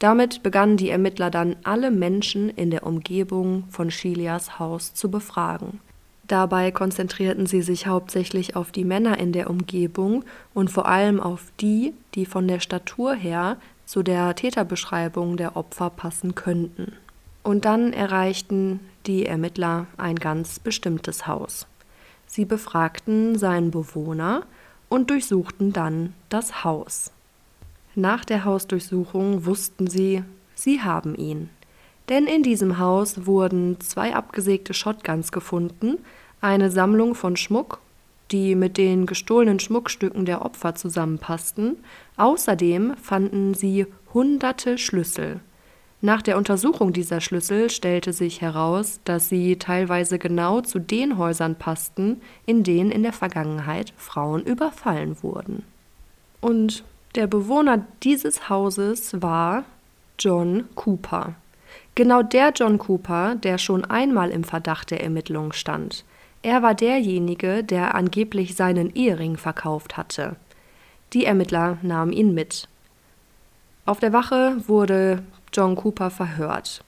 Damit 0.00 0.42
begannen 0.42 0.76
die 0.76 0.90
Ermittler 0.90 1.30
dann 1.30 1.56
alle 1.62 1.90
Menschen 1.90 2.50
in 2.50 2.70
der 2.70 2.84
Umgebung 2.84 3.64
von 3.70 3.90
Shelias 3.90 4.58
Haus 4.58 4.92
zu 4.92 5.10
befragen. 5.10 5.80
Dabei 6.26 6.70
konzentrierten 6.70 7.46
sie 7.46 7.62
sich 7.62 7.86
hauptsächlich 7.86 8.56
auf 8.56 8.72
die 8.72 8.84
Männer 8.84 9.18
in 9.18 9.32
der 9.32 9.50
Umgebung 9.50 10.24
und 10.52 10.70
vor 10.70 10.86
allem 10.86 11.20
auf 11.20 11.42
die, 11.60 11.92
die 12.14 12.26
von 12.26 12.48
der 12.48 12.60
Statur 12.60 13.14
her 13.14 13.58
zu 13.84 14.02
der 14.02 14.34
Täterbeschreibung 14.34 15.36
der 15.36 15.56
Opfer 15.56 15.90
passen 15.90 16.34
könnten. 16.34 16.94
Und 17.42 17.66
dann 17.66 17.92
erreichten 17.92 18.80
die 19.06 19.26
Ermittler 19.26 19.86
ein 19.98 20.16
ganz 20.16 20.58
bestimmtes 20.58 21.26
Haus. 21.26 21.66
Sie 22.26 22.46
befragten 22.46 23.38
seinen 23.38 23.70
Bewohner 23.70 24.44
und 24.94 25.10
durchsuchten 25.10 25.72
dann 25.72 26.14
das 26.28 26.62
Haus. 26.62 27.10
Nach 27.96 28.24
der 28.24 28.44
Hausdurchsuchung 28.44 29.44
wussten 29.44 29.88
sie, 29.88 30.22
sie 30.54 30.82
haben 30.82 31.16
ihn. 31.16 31.50
Denn 32.08 32.26
in 32.28 32.44
diesem 32.44 32.78
Haus 32.78 33.26
wurden 33.26 33.80
zwei 33.80 34.14
abgesägte 34.14 34.72
Shotguns 34.72 35.32
gefunden, 35.32 35.98
eine 36.40 36.70
Sammlung 36.70 37.16
von 37.16 37.36
Schmuck, 37.36 37.80
die 38.30 38.54
mit 38.54 38.78
den 38.78 39.06
gestohlenen 39.06 39.58
Schmuckstücken 39.58 40.26
der 40.26 40.44
Opfer 40.44 40.76
zusammenpassten. 40.76 41.78
Außerdem 42.16 42.94
fanden 42.96 43.54
sie 43.54 43.86
hunderte 44.12 44.78
Schlüssel. 44.78 45.40
Nach 46.04 46.20
der 46.20 46.36
Untersuchung 46.36 46.92
dieser 46.92 47.22
Schlüssel 47.22 47.70
stellte 47.70 48.12
sich 48.12 48.42
heraus, 48.42 49.00
dass 49.04 49.30
sie 49.30 49.56
teilweise 49.56 50.18
genau 50.18 50.60
zu 50.60 50.78
den 50.78 51.16
Häusern 51.16 51.54
passten, 51.54 52.20
in 52.44 52.62
denen 52.62 52.90
in 52.90 53.02
der 53.02 53.14
Vergangenheit 53.14 53.94
Frauen 53.96 54.42
überfallen 54.42 55.16
wurden. 55.22 55.62
Und 56.42 56.84
der 57.14 57.26
Bewohner 57.26 57.86
dieses 58.02 58.50
Hauses 58.50 59.22
war 59.22 59.64
John 60.18 60.64
Cooper. 60.74 61.36
Genau 61.94 62.22
der 62.22 62.52
John 62.54 62.76
Cooper, 62.76 63.36
der 63.36 63.56
schon 63.56 63.86
einmal 63.86 64.28
im 64.28 64.44
Verdacht 64.44 64.90
der 64.90 65.02
Ermittlungen 65.02 65.54
stand. 65.54 66.04
Er 66.42 66.62
war 66.62 66.74
derjenige, 66.74 67.64
der 67.64 67.94
angeblich 67.94 68.56
seinen 68.56 68.94
Ehering 68.94 69.38
verkauft 69.38 69.96
hatte. 69.96 70.36
Die 71.14 71.24
Ermittler 71.24 71.78
nahmen 71.80 72.12
ihn 72.12 72.34
mit. 72.34 72.68
Auf 73.86 74.00
der 74.00 74.12
Wache 74.12 74.56
wurde 74.66 75.22
John 75.54 75.76
Cooper 75.76 76.10
verhört. 76.10 76.82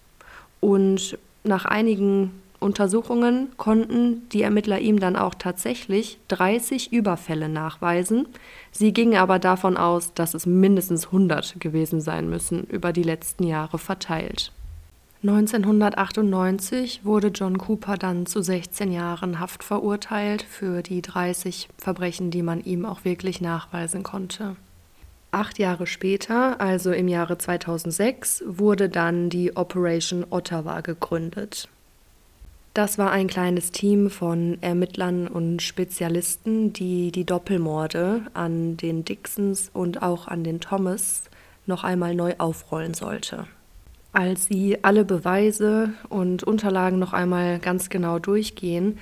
Und 0.60 1.16
nach 1.44 1.64
einigen 1.64 2.32
Untersuchungen 2.58 3.48
konnten 3.56 4.28
die 4.30 4.42
Ermittler 4.42 4.80
ihm 4.80 4.98
dann 4.98 5.16
auch 5.16 5.34
tatsächlich 5.34 6.18
30 6.28 6.92
Überfälle 6.92 7.48
nachweisen. 7.48 8.26
Sie 8.72 8.92
gingen 8.92 9.18
aber 9.18 9.38
davon 9.38 9.76
aus, 9.76 10.14
dass 10.14 10.34
es 10.34 10.46
mindestens 10.46 11.06
100 11.06 11.60
gewesen 11.60 12.00
sein 12.00 12.28
müssen, 12.28 12.64
über 12.64 12.92
die 12.92 13.02
letzten 13.02 13.44
Jahre 13.44 13.78
verteilt. 13.78 14.52
1998 15.22 17.04
wurde 17.04 17.28
John 17.28 17.58
Cooper 17.58 17.96
dann 17.96 18.26
zu 18.26 18.42
16 18.42 18.92
Jahren 18.92 19.40
Haft 19.40 19.64
verurteilt 19.64 20.42
für 20.42 20.82
die 20.82 21.02
30 21.02 21.68
Verbrechen, 21.78 22.30
die 22.30 22.42
man 22.42 22.62
ihm 22.62 22.84
auch 22.84 23.04
wirklich 23.04 23.40
nachweisen 23.40 24.02
konnte. 24.02 24.56
Acht 25.36 25.58
Jahre 25.58 25.86
später, 25.86 26.62
also 26.62 26.92
im 26.92 27.08
Jahre 27.08 27.36
2006, 27.36 28.42
wurde 28.46 28.88
dann 28.88 29.28
die 29.28 29.54
Operation 29.54 30.24
Ottawa 30.30 30.80
gegründet. 30.80 31.68
Das 32.72 32.96
war 32.96 33.10
ein 33.10 33.26
kleines 33.26 33.70
Team 33.70 34.08
von 34.08 34.56
Ermittlern 34.62 35.28
und 35.28 35.60
Spezialisten, 35.60 36.72
die 36.72 37.12
die 37.12 37.26
Doppelmorde 37.26 38.22
an 38.32 38.78
den 38.78 39.04
Dixons 39.04 39.70
und 39.74 40.00
auch 40.00 40.26
an 40.26 40.42
den 40.42 40.60
Thomas 40.60 41.24
noch 41.66 41.84
einmal 41.84 42.14
neu 42.14 42.32
aufrollen 42.38 42.94
sollte. 42.94 43.46
Als 44.14 44.46
sie 44.46 44.82
alle 44.84 45.04
Beweise 45.04 45.92
und 46.08 46.44
Unterlagen 46.44 46.98
noch 46.98 47.12
einmal 47.12 47.58
ganz 47.58 47.90
genau 47.90 48.18
durchgehen, 48.18 48.96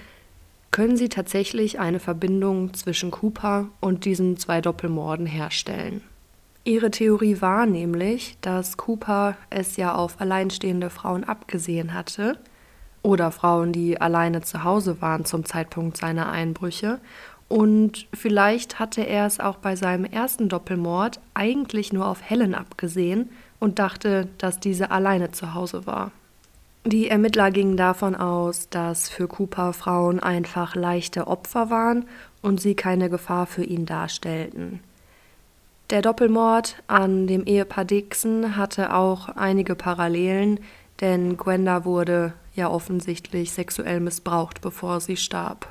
können 0.72 0.96
sie 0.96 1.08
tatsächlich 1.08 1.78
eine 1.78 2.00
Verbindung 2.00 2.74
zwischen 2.74 3.12
Cooper 3.12 3.68
und 3.80 4.04
diesen 4.04 4.36
zwei 4.36 4.60
Doppelmorden 4.60 5.26
herstellen. 5.26 6.02
Ihre 6.66 6.90
Theorie 6.90 7.42
war 7.42 7.66
nämlich, 7.66 8.38
dass 8.40 8.78
Cooper 8.78 9.36
es 9.50 9.76
ja 9.76 9.94
auf 9.94 10.18
alleinstehende 10.22 10.88
Frauen 10.88 11.22
abgesehen 11.22 11.92
hatte 11.92 12.38
oder 13.02 13.30
Frauen, 13.30 13.72
die 13.72 14.00
alleine 14.00 14.40
zu 14.40 14.64
Hause 14.64 15.02
waren 15.02 15.26
zum 15.26 15.44
Zeitpunkt 15.44 15.98
seiner 15.98 16.30
Einbrüche. 16.30 17.00
Und 17.48 18.06
vielleicht 18.14 18.78
hatte 18.78 19.02
er 19.02 19.26
es 19.26 19.40
auch 19.40 19.56
bei 19.56 19.76
seinem 19.76 20.06
ersten 20.06 20.48
Doppelmord 20.48 21.20
eigentlich 21.34 21.92
nur 21.92 22.08
auf 22.08 22.22
Helen 22.22 22.54
abgesehen 22.54 23.28
und 23.60 23.78
dachte, 23.78 24.28
dass 24.38 24.58
diese 24.58 24.90
alleine 24.90 25.32
zu 25.32 25.52
Hause 25.52 25.84
war. 25.84 26.12
Die 26.86 27.08
Ermittler 27.08 27.50
gingen 27.50 27.76
davon 27.76 28.14
aus, 28.14 28.70
dass 28.70 29.10
für 29.10 29.28
Cooper 29.28 29.74
Frauen 29.74 30.18
einfach 30.18 30.74
leichte 30.74 31.26
Opfer 31.26 31.68
waren 31.68 32.06
und 32.40 32.58
sie 32.58 32.74
keine 32.74 33.10
Gefahr 33.10 33.46
für 33.46 33.64
ihn 33.64 33.84
darstellten. 33.84 34.80
Der 35.94 36.02
Doppelmord 36.02 36.82
an 36.88 37.28
dem 37.28 37.44
Ehepaar 37.44 37.84
Dixon 37.84 38.56
hatte 38.56 38.92
auch 38.92 39.28
einige 39.28 39.76
Parallelen, 39.76 40.58
denn 41.00 41.36
Gwenda 41.36 41.84
wurde 41.84 42.32
ja 42.56 42.68
offensichtlich 42.68 43.52
sexuell 43.52 44.00
missbraucht, 44.00 44.60
bevor 44.60 44.98
sie 44.98 45.16
starb. 45.16 45.68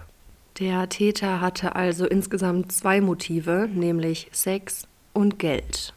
Der 0.59 0.87
Täter 0.87 1.41
hatte 1.41 1.75
also 1.75 2.05
insgesamt 2.05 2.71
zwei 2.71 3.01
Motive, 3.01 3.67
nämlich 3.69 4.29
Sex 4.31 4.87
und 5.11 5.39
Geld. 5.39 5.93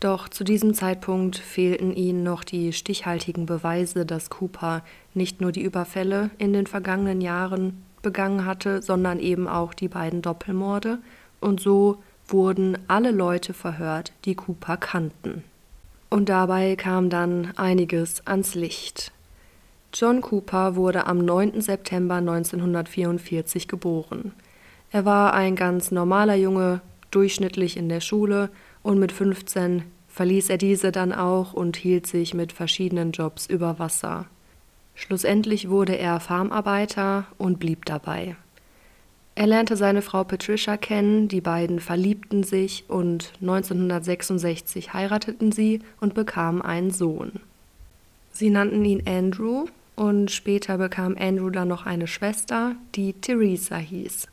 Doch 0.00 0.28
zu 0.28 0.44
diesem 0.44 0.74
Zeitpunkt 0.74 1.38
fehlten 1.38 1.94
ihnen 1.94 2.24
noch 2.24 2.44
die 2.44 2.74
stichhaltigen 2.74 3.46
Beweise, 3.46 4.04
dass 4.04 4.28
Cooper 4.28 4.82
nicht 5.14 5.40
nur 5.40 5.50
die 5.50 5.62
Überfälle 5.62 6.28
in 6.36 6.52
den 6.52 6.66
vergangenen 6.66 7.22
Jahren 7.22 7.82
begangen 8.02 8.44
hatte, 8.44 8.82
sondern 8.82 9.18
eben 9.18 9.48
auch 9.48 9.72
die 9.72 9.88
beiden 9.88 10.20
Doppelmorde, 10.20 10.98
und 11.40 11.60
so 11.60 12.02
wurden 12.32 12.78
alle 12.88 13.10
Leute 13.10 13.54
verhört, 13.54 14.12
die 14.24 14.34
Cooper 14.34 14.76
kannten. 14.76 15.44
Und 16.10 16.28
dabei 16.28 16.76
kam 16.76 17.10
dann 17.10 17.52
einiges 17.56 18.26
ans 18.26 18.54
Licht. 18.54 19.12
John 19.94 20.20
Cooper 20.20 20.74
wurde 20.76 21.06
am 21.06 21.18
9. 21.18 21.60
September 21.60 22.16
1944 22.16 23.68
geboren. 23.68 24.32
Er 24.90 25.04
war 25.04 25.34
ein 25.34 25.56
ganz 25.56 25.90
normaler 25.90 26.34
Junge, 26.34 26.80
durchschnittlich 27.10 27.76
in 27.76 27.88
der 27.88 28.00
Schule 28.00 28.50
und 28.82 28.98
mit 28.98 29.12
15 29.12 29.84
verließ 30.08 30.50
er 30.50 30.58
diese 30.58 30.92
dann 30.92 31.12
auch 31.12 31.52
und 31.52 31.76
hielt 31.76 32.06
sich 32.06 32.34
mit 32.34 32.52
verschiedenen 32.52 33.12
Jobs 33.12 33.46
über 33.46 33.78
Wasser. 33.78 34.26
Schlussendlich 34.94 35.70
wurde 35.70 35.96
er 35.96 36.20
Farmarbeiter 36.20 37.26
und 37.38 37.58
blieb 37.58 37.86
dabei. 37.86 38.36
Er 39.34 39.46
lernte 39.46 39.76
seine 39.76 40.02
Frau 40.02 40.24
Patricia 40.24 40.76
kennen, 40.76 41.28
die 41.28 41.40
beiden 41.40 41.80
verliebten 41.80 42.42
sich 42.42 42.84
und 42.88 43.32
1966 43.40 44.92
heirateten 44.92 45.52
sie 45.52 45.80
und 46.00 46.14
bekamen 46.14 46.60
einen 46.60 46.90
Sohn. 46.90 47.40
Sie 48.30 48.50
nannten 48.50 48.84
ihn 48.84 49.02
Andrew 49.06 49.66
und 49.96 50.30
später 50.30 50.76
bekam 50.78 51.16
Andrew 51.18 51.50
dann 51.50 51.68
noch 51.68 51.86
eine 51.86 52.06
Schwester, 52.06 52.76
die 52.94 53.14
Theresa 53.14 53.76
hieß. 53.76 54.28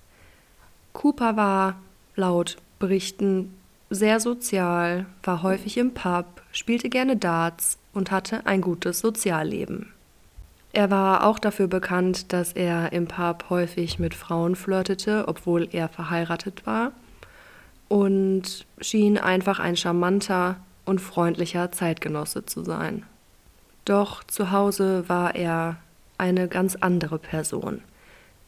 Cooper 0.94 1.38
war, 1.38 1.80
laut 2.16 2.58
Berichten, 2.80 3.54
sehr 3.90 4.20
sozial, 4.20 5.06
war 5.24 5.44
häufig 5.44 5.78
im 5.78 5.94
Pub, 5.94 6.42
spielte 6.52 6.90
gerne 6.90 7.18
Darts 7.18 7.78
und 7.94 8.12
hatte 8.12 8.46
ein 8.46 8.62
gutes 8.62 9.00
Sozialleben. 9.00 9.94
Er 10.72 10.92
war 10.92 11.26
auch 11.26 11.40
dafür 11.40 11.68
bekannt, 11.68 12.32
dass 12.32 12.54
er 12.54 12.94
im 12.94 13.08
Pub 13.08 13.46
häufig 13.50 13.98
mit 13.98 14.14
Frauen 14.14 14.56
flirtete, 14.56 15.26
obwohl 15.28 15.68
er 15.72 15.90
verheiratet 15.90 16.66
war, 16.66 16.92
und 17.88 18.68
schien 18.80 19.18
einfach 19.18 19.60
ein 19.60 19.76
charmanter 19.76 20.58
und 20.86 21.00
freundlicher 21.00 21.72
Zeitgenosse 21.72 22.46
zu 22.46 22.64
sein. 22.64 23.04
Doch 23.86 24.24
zu 24.24 24.52
Hause 24.52 25.10
war 25.10 25.34
er 25.34 25.78
eine 26.20 26.48
ganz 26.48 26.76
andere 26.76 27.18
Person. 27.18 27.82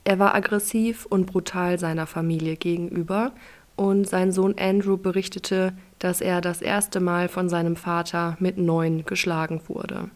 Er 0.04 0.20
war 0.20 0.36
aggressiv 0.36 1.06
und 1.08 1.26
brutal 1.26 1.80
seiner 1.80 2.06
Familie 2.06 2.56
gegenüber, 2.56 3.32
und 3.76 4.08
sein 4.08 4.32
Sohn 4.32 4.56
Andrew 4.60 4.98
berichtete, 4.98 5.74
dass 5.98 6.22
er 6.22 6.42
das 6.42 6.62
erste 6.62 7.00
Mal 7.00 7.30
von 7.30 7.50
seinem 7.50 7.76
Vater 7.76 8.38
mit 8.40 8.60
neun 8.60 9.06
geschlagen 9.06 9.62
wurde. 9.68 10.10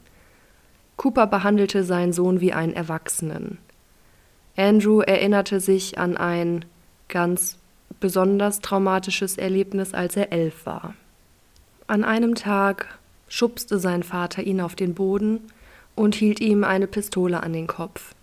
Cooper 0.98 1.28
behandelte 1.28 1.84
seinen 1.84 2.14
Sohn 2.14 2.42
wie 2.42 2.54
einen 2.54 2.74
Erwachsenen. 2.74 3.58
Andrew 4.56 5.02
erinnerte 5.02 5.60
sich 5.60 5.98
an 5.98 6.16
ein 6.16 6.66
ganz 7.10 7.58
besonders 8.00 8.62
traumatisches 8.62 9.38
Erlebnis, 9.38 9.94
als 9.94 10.16
er 10.16 10.32
elf 10.32 10.66
war. 10.66 10.96
An 11.88 12.04
einem 12.04 12.36
Tag 12.36 12.98
schubste 13.28 13.80
sein 13.80 14.04
Vater 14.04 14.44
ihn 14.44 14.62
auf 14.62 14.76
den 14.76 14.94
Boden 14.94 15.42
und 15.96 16.16
hielt 16.16 16.40
ihm 16.40 16.64
eine 16.64 16.88
Pistole 16.88 17.44
an 17.44 17.54
den 17.54 17.68
Kopf. 17.68 18.16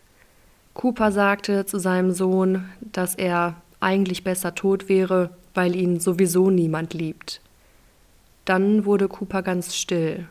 Cooper 0.74 1.12
sagte 1.12 1.66
zu 1.66 1.78
seinem 1.78 2.12
Sohn, 2.12 2.64
dass 2.80 3.14
er 3.14 3.56
eigentlich 3.80 4.24
besser 4.24 4.54
tot 4.54 4.88
wäre, 4.88 5.30
weil 5.54 5.76
ihn 5.76 6.00
sowieso 6.00 6.50
niemand 6.50 6.94
liebt. 6.94 7.40
Dann 8.44 8.84
wurde 8.84 9.08
Cooper 9.08 9.42
ganz 9.42 9.76
still. 9.76 10.26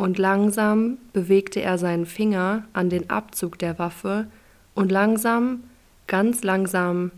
Und 0.00 0.16
langsam 0.16 0.96
bewegte 1.12 1.60
er 1.60 1.76
seinen 1.76 2.06
Finger 2.06 2.64
an 2.72 2.88
den 2.88 3.10
Abzug 3.10 3.58
der 3.58 3.78
Waffe 3.78 4.28
und 4.74 4.90
langsam, 4.90 5.62
ganz 6.06 6.42
langsam 6.42 7.10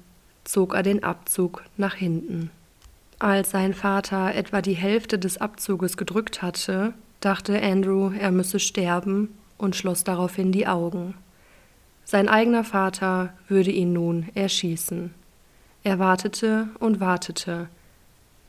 zog 0.43 0.75
er 0.75 0.83
den 0.83 1.05
Abzug 1.05 1.63
nach 1.77 1.95
hinten. 1.95 2.51
Als 3.21 3.53
sein 3.53 3.73
Vater 3.73 4.35
etwa 4.35 4.61
die 4.63 4.75
Hälfte 4.75 5.17
des 5.17 5.39
Abzuges 5.39 5.97
gedrückt 5.97 6.43
hatte, 6.43 6.93
dachte 7.21 7.63
Andrew, 7.63 8.11
er 8.19 8.33
müsse 8.33 8.59
sterben 8.59 9.29
und 9.59 9.77
schloss 9.77 10.03
daraufhin 10.03 10.51
die 10.51 10.67
Augen. 10.67 11.15
Sein 12.05 12.29
eigener 12.29 12.65
Vater 12.65 13.33
würde 13.47 13.71
ihn 13.71 13.93
nun 13.93 14.27
erschießen. 14.35 15.15
Er 15.85 16.01
wartete 16.01 16.67
und 16.81 16.99
wartete. 16.99 17.69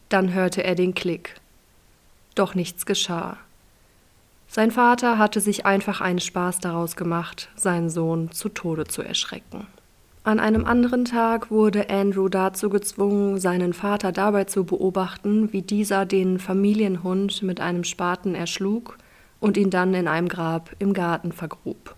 Dann 0.09 0.33
hörte 0.33 0.63
er 0.63 0.73
den 0.73 0.95
Klick. 0.95 1.35
Doch 2.33 2.55
nichts 2.55 2.87
geschah. 2.87 3.37
Sein 4.55 4.69
Vater 4.69 5.17
hatte 5.17 5.39
sich 5.39 5.65
einfach 5.65 5.99
einen 5.99 6.19
Spaß 6.19 6.59
daraus 6.59 6.95
gemacht, 6.95 7.49
seinen 7.55 7.89
Sohn 7.89 8.29
zu 8.29 8.49
Tode 8.49 8.83
zu 8.83 9.01
erschrecken. 9.01 9.65
An 10.23 10.39
einem 10.39 10.65
anderen 10.65 11.05
Tag 11.05 11.49
wurde 11.49 11.89
Andrew 11.89 12.29
dazu 12.29 12.69
gezwungen, 12.69 13.39
seinen 13.39 13.73
Vater 13.73 14.11
dabei 14.11 14.43
zu 14.43 14.63
beobachten, 14.63 15.51
wie 15.51 15.63
dieser 15.63 16.05
den 16.05 16.37
Familienhund 16.37 17.41
mit 17.41 17.61
einem 17.61 17.83
Spaten 17.83 18.35
erschlug 18.35 18.99
und 19.39 19.57
ihn 19.57 19.71
dann 19.71 19.95
in 19.95 20.07
einem 20.07 20.27
Grab 20.27 20.69
im 20.77 20.93
Garten 20.93 21.31
vergrub. 21.31 21.95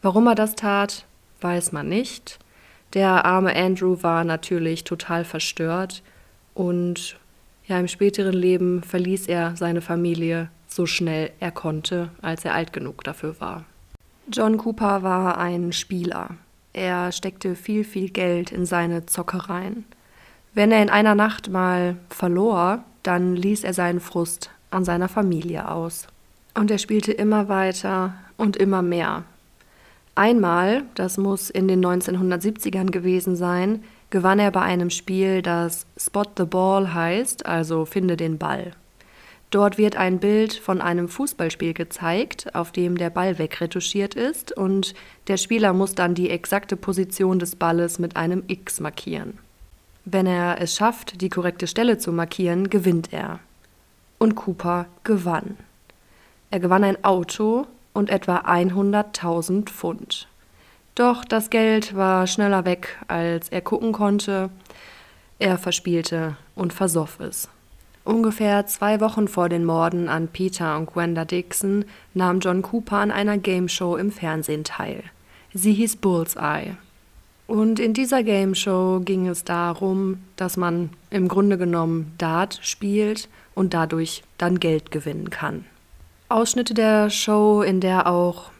Warum 0.00 0.26
er 0.26 0.34
das 0.34 0.54
tat, 0.54 1.04
weiß 1.42 1.72
man 1.72 1.86
nicht. 1.86 2.38
Der 2.94 3.26
arme 3.26 3.54
Andrew 3.54 3.98
war 4.00 4.24
natürlich 4.24 4.84
total 4.84 5.26
verstört 5.26 6.02
und 6.54 7.18
ja, 7.66 7.78
im 7.78 7.88
späteren 7.88 8.32
Leben 8.32 8.82
verließ 8.82 9.26
er 9.26 9.54
seine 9.54 9.82
Familie 9.82 10.48
so 10.74 10.86
schnell 10.86 11.30
er 11.38 11.52
konnte, 11.52 12.10
als 12.20 12.44
er 12.44 12.54
alt 12.54 12.72
genug 12.72 13.04
dafür 13.04 13.40
war. 13.40 13.64
John 14.30 14.56
Cooper 14.56 15.02
war 15.02 15.38
ein 15.38 15.72
Spieler. 15.72 16.30
Er 16.72 17.12
steckte 17.12 17.54
viel, 17.54 17.84
viel 17.84 18.08
Geld 18.08 18.50
in 18.50 18.66
seine 18.66 19.06
Zockereien. 19.06 19.84
Wenn 20.52 20.72
er 20.72 20.82
in 20.82 20.90
einer 20.90 21.14
Nacht 21.14 21.48
mal 21.48 21.96
verlor, 22.10 22.82
dann 23.02 23.36
ließ 23.36 23.64
er 23.64 23.74
seinen 23.74 24.00
Frust 24.00 24.50
an 24.70 24.84
seiner 24.84 25.08
Familie 25.08 25.70
aus. 25.70 26.08
Und 26.54 26.70
er 26.70 26.78
spielte 26.78 27.12
immer 27.12 27.48
weiter 27.48 28.14
und 28.36 28.56
immer 28.56 28.82
mehr. 28.82 29.22
Einmal, 30.16 30.84
das 30.94 31.18
muss 31.18 31.50
in 31.50 31.68
den 31.68 31.84
1970ern 31.84 32.90
gewesen 32.90 33.36
sein, 33.36 33.84
gewann 34.10 34.38
er 34.38 34.50
bei 34.50 34.62
einem 34.62 34.90
Spiel, 34.90 35.42
das 35.42 35.86
Spot 35.96 36.24
the 36.36 36.44
Ball 36.44 36.94
heißt, 36.94 37.46
also 37.46 37.84
finde 37.84 38.16
den 38.16 38.38
Ball. 38.38 38.72
Dort 39.50 39.78
wird 39.78 39.96
ein 39.96 40.18
Bild 40.18 40.54
von 40.54 40.80
einem 40.80 41.08
Fußballspiel 41.08 41.74
gezeigt, 41.74 42.54
auf 42.54 42.72
dem 42.72 42.98
der 42.98 43.10
Ball 43.10 43.38
wegretuschiert 43.38 44.14
ist 44.14 44.56
und 44.56 44.94
der 45.28 45.36
Spieler 45.36 45.72
muss 45.72 45.94
dann 45.94 46.14
die 46.14 46.30
exakte 46.30 46.76
Position 46.76 47.38
des 47.38 47.54
Balles 47.54 47.98
mit 47.98 48.16
einem 48.16 48.42
X 48.48 48.80
markieren. 48.80 49.38
Wenn 50.04 50.26
er 50.26 50.60
es 50.60 50.74
schafft, 50.74 51.20
die 51.20 51.30
korrekte 51.30 51.66
Stelle 51.66 51.98
zu 51.98 52.12
markieren, 52.12 52.68
gewinnt 52.68 53.12
er. 53.12 53.40
Und 54.18 54.34
Cooper 54.34 54.86
gewann. 55.02 55.56
Er 56.50 56.60
gewann 56.60 56.84
ein 56.84 57.02
Auto 57.04 57.66
und 57.92 58.10
etwa 58.10 58.38
100.000 58.38 59.64
Pfund. 59.64 60.28
Doch 60.94 61.24
das 61.24 61.50
Geld 61.50 61.96
war 61.96 62.26
schneller 62.26 62.64
weg, 62.64 62.98
als 63.08 63.48
er 63.48 63.60
gucken 63.60 63.92
konnte. 63.92 64.50
Er 65.38 65.58
verspielte 65.58 66.36
und 66.54 66.72
versoff 66.72 67.18
es. 67.18 67.48
Ungefähr 68.04 68.66
zwei 68.66 69.00
Wochen 69.00 69.28
vor 69.28 69.48
den 69.48 69.64
Morden 69.64 70.08
an 70.08 70.28
Peter 70.28 70.76
und 70.76 70.92
Gwenda 70.92 71.24
Dixon 71.24 71.86
nahm 72.12 72.40
John 72.40 72.60
Cooper 72.60 72.98
an 72.98 73.10
einer 73.10 73.38
Gameshow 73.38 73.96
im 73.96 74.12
Fernsehen 74.12 74.62
teil. 74.62 75.02
Sie 75.54 75.72
hieß 75.72 75.96
Bullseye. 75.96 76.76
Und 77.46 77.78
in 77.78 77.94
dieser 77.94 78.22
Gameshow 78.22 79.00
ging 79.04 79.26
es 79.26 79.44
darum, 79.44 80.18
dass 80.36 80.56
man 80.56 80.90
im 81.10 81.28
Grunde 81.28 81.56
genommen 81.56 82.12
Dart 82.18 82.58
spielt 82.62 83.28
und 83.54 83.74
dadurch 83.74 84.22
dann 84.38 84.60
Geld 84.60 84.90
gewinnen 84.90 85.30
kann. 85.30 85.64
Ausschnitte 86.28 86.74
der 86.74 87.10
Show, 87.10 87.62
in 87.62 87.80
der 87.80 88.06
auch 88.06 88.50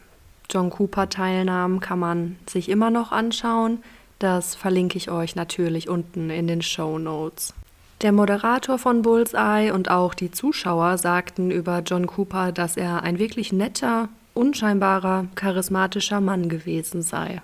John 0.51 0.71
Cooper 0.71 1.09
teilnahm, 1.09 1.81
kann 1.81 1.99
man 1.99 2.37
sich 2.49 2.69
immer 2.69 2.91
noch 2.91 3.11
anschauen. 3.11 3.83
Das 4.19 4.55
verlinke 4.55 4.97
ich 4.97 5.11
euch 5.11 5.35
natürlich 5.35 5.89
unten 5.89 6.31
in 6.31 6.47
den 6.47 6.63
Show 6.63 6.99
Notes. 6.99 7.55
Der 8.03 8.13
Moderator 8.13 8.79
von 8.79 9.03
Bullseye 9.03 9.71
und 9.73 9.91
auch 9.91 10.15
die 10.15 10.31
Zuschauer 10.31 10.99
sagten 10.99 11.51
über 11.51 11.81
John 11.81 12.07
Cooper, 12.07 12.53
dass 12.53 12.77
er 12.77 13.03
ein 13.03 13.19
wirklich 13.19 13.53
netter, 13.53 14.09
unscheinbarer, 14.35 15.27
charismatischer 15.37 16.21
Mann 16.21 16.49
gewesen 16.49 17.03
sei. 17.03 17.41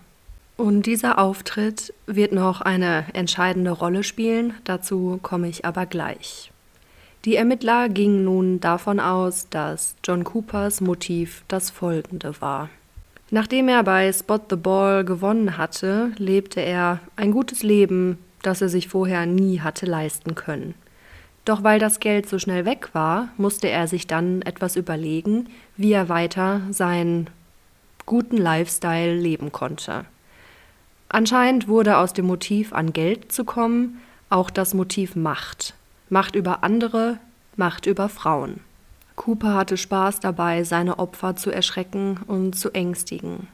Und 0.57 0.85
dieser 0.85 1.19
Auftritt 1.19 1.95
wird 2.07 2.33
noch 2.33 2.61
eine 2.61 3.07
entscheidende 3.15 3.71
Rolle 3.71 4.05
spielen, 4.05 4.53
dazu 4.65 5.19
komme 5.23 5.49
ich 5.49 5.65
aber 5.65 5.87
gleich. 5.87 6.53
Die 7.25 7.37
Ermittler 7.37 7.89
gingen 7.89 8.25
nun 8.25 8.61
davon 8.61 9.01
aus, 9.01 9.47
dass 9.49 9.95
John 10.05 10.25
Coopers 10.25 10.81
Motiv 10.81 11.45
das 11.49 11.71
folgende 11.71 12.39
war. 12.41 12.69
Nachdem 13.31 13.69
er 13.69 13.83
bei 13.85 14.13
Spot 14.13 14.41
the 14.51 14.57
Ball 14.57 15.05
gewonnen 15.05 15.57
hatte, 15.57 16.13
lebte 16.17 16.61
er 16.61 16.99
ein 17.17 17.31
gutes 17.31 17.63
Leben 17.63 18.19
das 18.43 18.63
er 18.63 18.69
sich 18.69 18.89
vorher 18.89 19.27
nie 19.27 19.61
hatte 19.61 19.87
leisten 19.87 20.35
können. 20.35 20.75
Doch 21.45 21.63
weil 21.63 21.79
das 21.79 22.01
Geld 22.01 22.29
so 22.29 22.39
schnell 22.39 22.65
weg 22.65 22.91
war, 22.93 23.29
musste 23.37 23.69
er 23.69 23.89
sich 23.89 24.07
dann 24.07 24.43
etwas 24.43 24.77
überlegen, 24.77 25.49
wie 25.77 25.93
er 25.93 26.09
weiter 26.09 26.61
seinen 26.71 27.29
guten 28.07 28.37
Lifestyle 28.37 29.15
leben 29.15 29.53
konnte. 29.53 30.05
Anscheinend 31.09 31.67
wurde 31.67 31.97
aus 31.97 32.13
dem 32.13 32.27
Motiv 32.27 32.73
an 32.73 32.93
Geld 32.93 33.33
zu 33.33 33.45
kommen 33.45 33.99
auch 34.31 34.49
das 34.49 34.75
Motiv 34.75 35.17
Macht. 35.17 35.75
Macht 36.09 36.37
über 36.37 36.63
andere, 36.63 37.19
Macht 37.57 37.87
über 37.87 38.09
Frauen. 38.09 38.61
Cooper 39.17 39.55
hatte 39.55 39.77
Spaß 39.77 40.21
dabei, 40.21 40.63
seine 40.63 40.99
Opfer 40.99 41.37
zu 41.37 41.51
erschrecken 41.51 42.21
und 42.27 42.55
zu 42.55 42.71
ängstigen. 42.71 43.49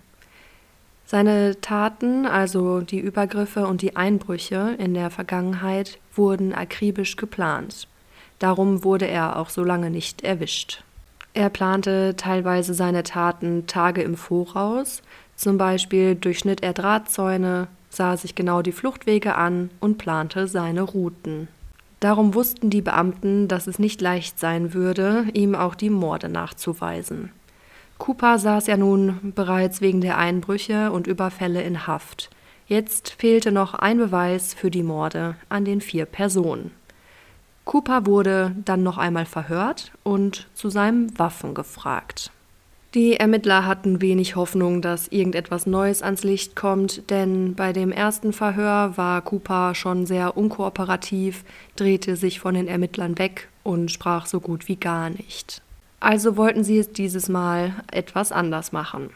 Seine 1.08 1.60
Taten, 1.60 2.26
also 2.26 2.80
die 2.80 2.98
Übergriffe 2.98 3.68
und 3.68 3.80
die 3.80 3.94
Einbrüche 3.94 4.74
in 4.78 4.92
der 4.92 5.10
Vergangenheit, 5.10 5.98
wurden 6.14 6.52
akribisch 6.52 7.16
geplant. 7.16 7.86
Darum 8.40 8.82
wurde 8.82 9.06
er 9.06 9.38
auch 9.38 9.48
so 9.48 9.62
lange 9.62 9.88
nicht 9.88 10.24
erwischt. 10.24 10.82
Er 11.32 11.48
plante 11.48 12.14
teilweise 12.16 12.74
seine 12.74 13.04
Taten 13.04 13.68
Tage 13.68 14.02
im 14.02 14.16
Voraus, 14.16 15.02
zum 15.36 15.58
Beispiel 15.58 16.16
durchschnitt 16.16 16.62
er 16.62 16.72
Drahtzäune, 16.72 17.68
sah 17.88 18.16
sich 18.16 18.34
genau 18.34 18.62
die 18.62 18.72
Fluchtwege 18.72 19.36
an 19.36 19.70
und 19.78 19.98
plante 19.98 20.48
seine 20.48 20.82
Routen. 20.82 21.46
Darum 22.00 22.34
wussten 22.34 22.68
die 22.68 22.82
Beamten, 22.82 23.46
dass 23.46 23.68
es 23.68 23.78
nicht 23.78 24.00
leicht 24.00 24.40
sein 24.40 24.74
würde, 24.74 25.26
ihm 25.34 25.54
auch 25.54 25.76
die 25.76 25.90
Morde 25.90 26.28
nachzuweisen. 26.28 27.30
Cooper 27.98 28.38
saß 28.38 28.66
ja 28.66 28.76
nun 28.76 29.32
bereits 29.34 29.80
wegen 29.80 30.00
der 30.00 30.18
Einbrüche 30.18 30.92
und 30.92 31.06
Überfälle 31.06 31.62
in 31.62 31.86
Haft. 31.86 32.30
Jetzt 32.66 33.10
fehlte 33.10 33.52
noch 33.52 33.74
ein 33.74 33.98
Beweis 33.98 34.52
für 34.52 34.70
die 34.70 34.82
Morde 34.82 35.36
an 35.48 35.64
den 35.64 35.80
vier 35.80 36.04
Personen. 36.04 36.72
Cooper 37.64 38.06
wurde 38.06 38.54
dann 38.64 38.82
noch 38.82 38.98
einmal 38.98 39.26
verhört 39.26 39.92
und 40.02 40.46
zu 40.54 40.68
seinem 40.68 41.18
Waffen 41.18 41.54
gefragt. 41.54 42.30
Die 42.94 43.16
Ermittler 43.16 43.66
hatten 43.66 44.00
wenig 44.00 44.36
Hoffnung, 44.36 44.80
dass 44.80 45.08
irgendetwas 45.08 45.66
Neues 45.66 46.02
ans 46.02 46.22
Licht 46.24 46.56
kommt, 46.56 47.10
denn 47.10 47.54
bei 47.54 47.72
dem 47.72 47.92
ersten 47.92 48.32
Verhör 48.32 48.96
war 48.96 49.20
Cooper 49.22 49.74
schon 49.74 50.06
sehr 50.06 50.36
unkooperativ, 50.36 51.44
drehte 51.74 52.16
sich 52.16 52.40
von 52.40 52.54
den 52.54 52.68
Ermittlern 52.68 53.18
weg 53.18 53.48
und 53.64 53.90
sprach 53.90 54.26
so 54.26 54.40
gut 54.40 54.68
wie 54.68 54.76
gar 54.76 55.10
nicht. 55.10 55.60
Also 56.06 56.36
wollten 56.36 56.62
sie 56.62 56.78
es 56.78 56.92
dieses 56.92 57.28
Mal 57.28 57.74
etwas 57.90 58.30
anders 58.30 58.70
machen. 58.70 59.10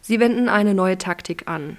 Sie 0.00 0.18
wenden 0.18 0.48
eine 0.48 0.74
neue 0.74 0.98
Taktik 0.98 1.46
an. 1.46 1.76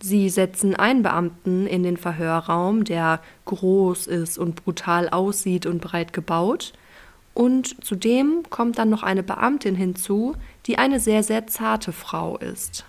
Sie 0.00 0.28
setzen 0.28 0.74
einen 0.74 1.04
Beamten 1.04 1.68
in 1.68 1.84
den 1.84 1.96
Verhörraum, 1.96 2.82
der 2.82 3.20
groß 3.44 4.08
ist 4.08 4.36
und 4.36 4.56
brutal 4.56 5.08
aussieht 5.10 5.64
und 5.64 5.80
breit 5.80 6.12
gebaut, 6.12 6.72
und 7.34 7.84
zudem 7.84 8.42
kommt 8.50 8.78
dann 8.78 8.90
noch 8.90 9.04
eine 9.04 9.22
Beamtin 9.22 9.76
hinzu, 9.76 10.34
die 10.66 10.78
eine 10.78 10.98
sehr, 10.98 11.22
sehr 11.22 11.46
zarte 11.46 11.92
Frau 11.92 12.36
ist. 12.38 12.84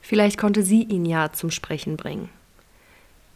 Vielleicht 0.00 0.38
konnte 0.38 0.64
sie 0.64 0.82
ihn 0.82 1.06
ja 1.06 1.32
zum 1.32 1.52
Sprechen 1.52 1.96
bringen. 1.96 2.30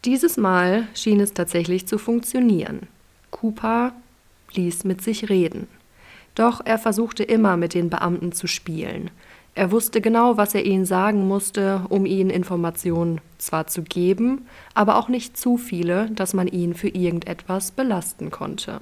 Dieses 0.05 0.37
Mal 0.37 0.89
schien 0.93 1.21
es 1.21 1.35
tatsächlich 1.35 1.87
zu 1.87 1.99
funktionieren. 1.99 2.89
Cooper 3.31 3.93
ließ 4.55 4.83
mit 4.83 5.03
sich 5.03 5.31
reden. 5.31 5.69
Doch 6.37 6.61
er 6.65 6.79
versuchte 6.79 7.25
immer 7.25 7.57
mit 7.57 7.75
den 7.75 7.91
Beamten 7.91 8.31
zu 8.31 8.47
spielen. 8.47 9.11
Er 9.57 9.73
wusste 9.73 10.03
genau, 10.03 10.37
was 10.37 10.55
er 10.55 10.67
ihnen 10.67 10.85
sagen 10.85 11.27
musste, 11.27 11.87
um 11.89 12.05
ihnen 12.05 12.29
Informationen 12.29 13.23
zwar 13.39 13.67
zu 13.67 13.83
geben, 13.83 14.47
aber 14.75 14.97
auch 14.97 15.09
nicht 15.09 15.39
zu 15.39 15.57
viele, 15.57 16.11
dass 16.11 16.35
man 16.35 16.47
ihn 16.47 16.75
für 16.75 16.89
irgendetwas 16.89 17.71
belasten 17.71 18.31
konnte. 18.31 18.81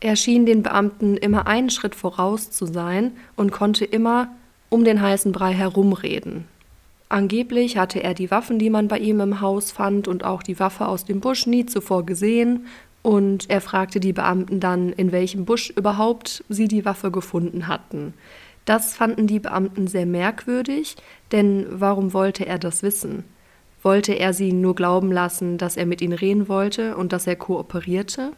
Er 0.00 0.14
schien 0.14 0.46
den 0.46 0.62
Beamten 0.62 1.16
immer 1.16 1.48
einen 1.48 1.70
Schritt 1.70 1.96
voraus 1.96 2.52
zu 2.52 2.66
sein 2.66 3.10
und 3.34 3.50
konnte 3.50 3.84
immer 3.84 4.28
um 4.68 4.84
den 4.84 5.02
heißen 5.02 5.32
Brei 5.32 5.52
herumreden. 5.52 6.44
Angeblich 7.08 7.76
hatte 7.78 8.02
er 8.02 8.14
die 8.14 8.30
Waffen, 8.30 8.60
die 8.60 8.70
man 8.70 8.86
bei 8.86 8.98
ihm 8.98 9.20
im 9.20 9.40
Haus 9.40 9.72
fand, 9.72 10.06
und 10.06 10.24
auch 10.24 10.42
die 10.42 10.60
Waffe 10.60 10.86
aus 10.86 11.06
dem 11.06 11.20
Busch 11.20 11.46
nie 11.46 11.64
zuvor 11.66 12.04
gesehen, 12.04 12.66
und 13.02 13.48
er 13.48 13.60
fragte 13.60 14.00
die 14.00 14.12
Beamten 14.12 14.60
dann, 14.60 14.92
in 14.92 15.12
welchem 15.12 15.44
Busch 15.44 15.70
überhaupt 15.70 16.44
sie 16.48 16.68
die 16.68 16.84
Waffe 16.84 17.10
gefunden 17.10 17.68
hatten. 17.68 18.14
Das 18.64 18.94
fanden 18.94 19.26
die 19.26 19.40
Beamten 19.40 19.86
sehr 19.86 20.04
merkwürdig, 20.04 20.96
denn 21.32 21.66
warum 21.70 22.12
wollte 22.12 22.44
er 22.44 22.58
das 22.58 22.82
wissen? 22.82 23.24
Wollte 23.82 24.12
er 24.12 24.32
sie 24.32 24.52
nur 24.52 24.74
glauben 24.74 25.10
lassen, 25.12 25.56
dass 25.56 25.76
er 25.76 25.86
mit 25.86 26.02
ihnen 26.02 26.12
reden 26.12 26.48
wollte 26.48 26.96
und 26.96 27.12
dass 27.12 27.26
er 27.26 27.36
kooperierte? 27.36 28.32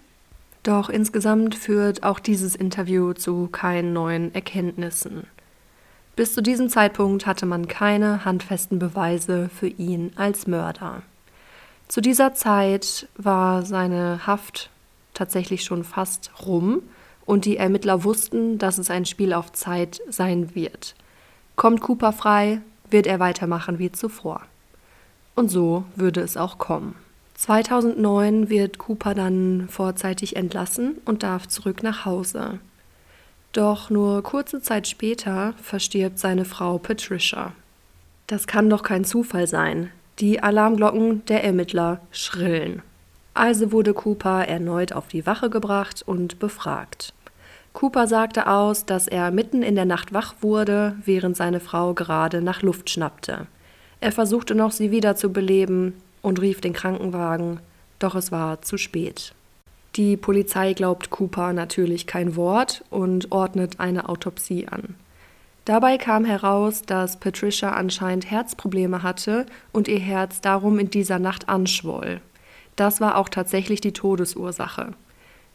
Doch 0.62 0.90
insgesamt 0.90 1.54
führt 1.54 2.02
auch 2.02 2.20
dieses 2.20 2.54
Interview 2.54 3.14
zu 3.14 3.48
keinen 3.48 3.92
neuen 3.92 4.34
Erkenntnissen. 4.34 5.24
Bis 6.16 6.34
zu 6.34 6.42
diesem 6.42 6.68
Zeitpunkt 6.68 7.26
hatte 7.26 7.46
man 7.46 7.66
keine 7.66 8.24
handfesten 8.26 8.78
Beweise 8.78 9.48
für 9.48 9.68
ihn 9.68 10.12
als 10.16 10.46
Mörder. 10.46 11.02
Zu 11.90 12.00
dieser 12.00 12.34
Zeit 12.34 13.08
war 13.16 13.64
seine 13.64 14.24
Haft 14.24 14.70
tatsächlich 15.12 15.64
schon 15.64 15.82
fast 15.82 16.30
rum 16.46 16.82
und 17.26 17.46
die 17.46 17.56
Ermittler 17.56 18.04
wussten, 18.04 18.58
dass 18.58 18.78
es 18.78 18.90
ein 18.90 19.06
Spiel 19.06 19.32
auf 19.32 19.50
Zeit 19.50 20.00
sein 20.08 20.54
wird. 20.54 20.94
Kommt 21.56 21.80
Cooper 21.80 22.12
frei, 22.12 22.60
wird 22.90 23.08
er 23.08 23.18
weitermachen 23.18 23.80
wie 23.80 23.90
zuvor. 23.90 24.42
Und 25.34 25.48
so 25.48 25.82
würde 25.96 26.20
es 26.20 26.36
auch 26.36 26.58
kommen. 26.58 26.94
2009 27.34 28.48
wird 28.48 28.78
Cooper 28.78 29.16
dann 29.16 29.66
vorzeitig 29.68 30.36
entlassen 30.36 30.98
und 31.06 31.24
darf 31.24 31.48
zurück 31.48 31.82
nach 31.82 32.04
Hause. 32.04 32.60
Doch 33.52 33.90
nur 33.90 34.22
kurze 34.22 34.62
Zeit 34.62 34.86
später 34.86 35.54
verstirbt 35.60 36.20
seine 36.20 36.44
Frau 36.44 36.78
Patricia. 36.78 37.52
Das 38.28 38.46
kann 38.46 38.70
doch 38.70 38.84
kein 38.84 39.04
Zufall 39.04 39.48
sein. 39.48 39.90
Die 40.20 40.42
Alarmglocken 40.42 41.24
der 41.26 41.44
Ermittler 41.44 42.02
schrillen. 42.10 42.82
Also 43.32 43.72
wurde 43.72 43.94
Cooper 43.94 44.46
erneut 44.46 44.92
auf 44.92 45.08
die 45.08 45.24
Wache 45.24 45.48
gebracht 45.48 46.02
und 46.04 46.38
befragt. 46.38 47.14
Cooper 47.72 48.06
sagte 48.06 48.46
aus, 48.46 48.84
dass 48.84 49.08
er 49.08 49.30
mitten 49.30 49.62
in 49.62 49.76
der 49.76 49.86
Nacht 49.86 50.12
wach 50.12 50.34
wurde, 50.42 50.96
während 51.06 51.38
seine 51.38 51.58
Frau 51.58 51.94
gerade 51.94 52.42
nach 52.42 52.60
Luft 52.60 52.90
schnappte. 52.90 53.46
Er 54.00 54.12
versuchte 54.12 54.54
noch, 54.54 54.72
sie 54.72 54.90
wieder 54.90 55.16
zu 55.16 55.32
beleben 55.32 55.94
und 56.20 56.38
rief 56.38 56.60
den 56.60 56.74
Krankenwagen, 56.74 57.60
doch 57.98 58.14
es 58.14 58.30
war 58.30 58.60
zu 58.60 58.76
spät. 58.76 59.32
Die 59.96 60.18
Polizei 60.18 60.74
glaubt 60.74 61.08
Cooper 61.08 61.54
natürlich 61.54 62.06
kein 62.06 62.36
Wort 62.36 62.84
und 62.90 63.32
ordnet 63.32 63.80
eine 63.80 64.10
Autopsie 64.10 64.68
an. 64.68 64.96
Dabei 65.64 65.98
kam 65.98 66.24
heraus, 66.24 66.82
dass 66.82 67.20
Patricia 67.20 67.72
anscheinend 67.72 68.30
Herzprobleme 68.30 69.02
hatte 69.02 69.46
und 69.72 69.88
ihr 69.88 69.98
Herz 69.98 70.40
darum 70.40 70.78
in 70.78 70.90
dieser 70.90 71.18
Nacht 71.18 71.48
anschwoll. 71.48 72.20
Das 72.76 73.00
war 73.00 73.16
auch 73.16 73.28
tatsächlich 73.28 73.80
die 73.80 73.92
Todesursache. 73.92 74.94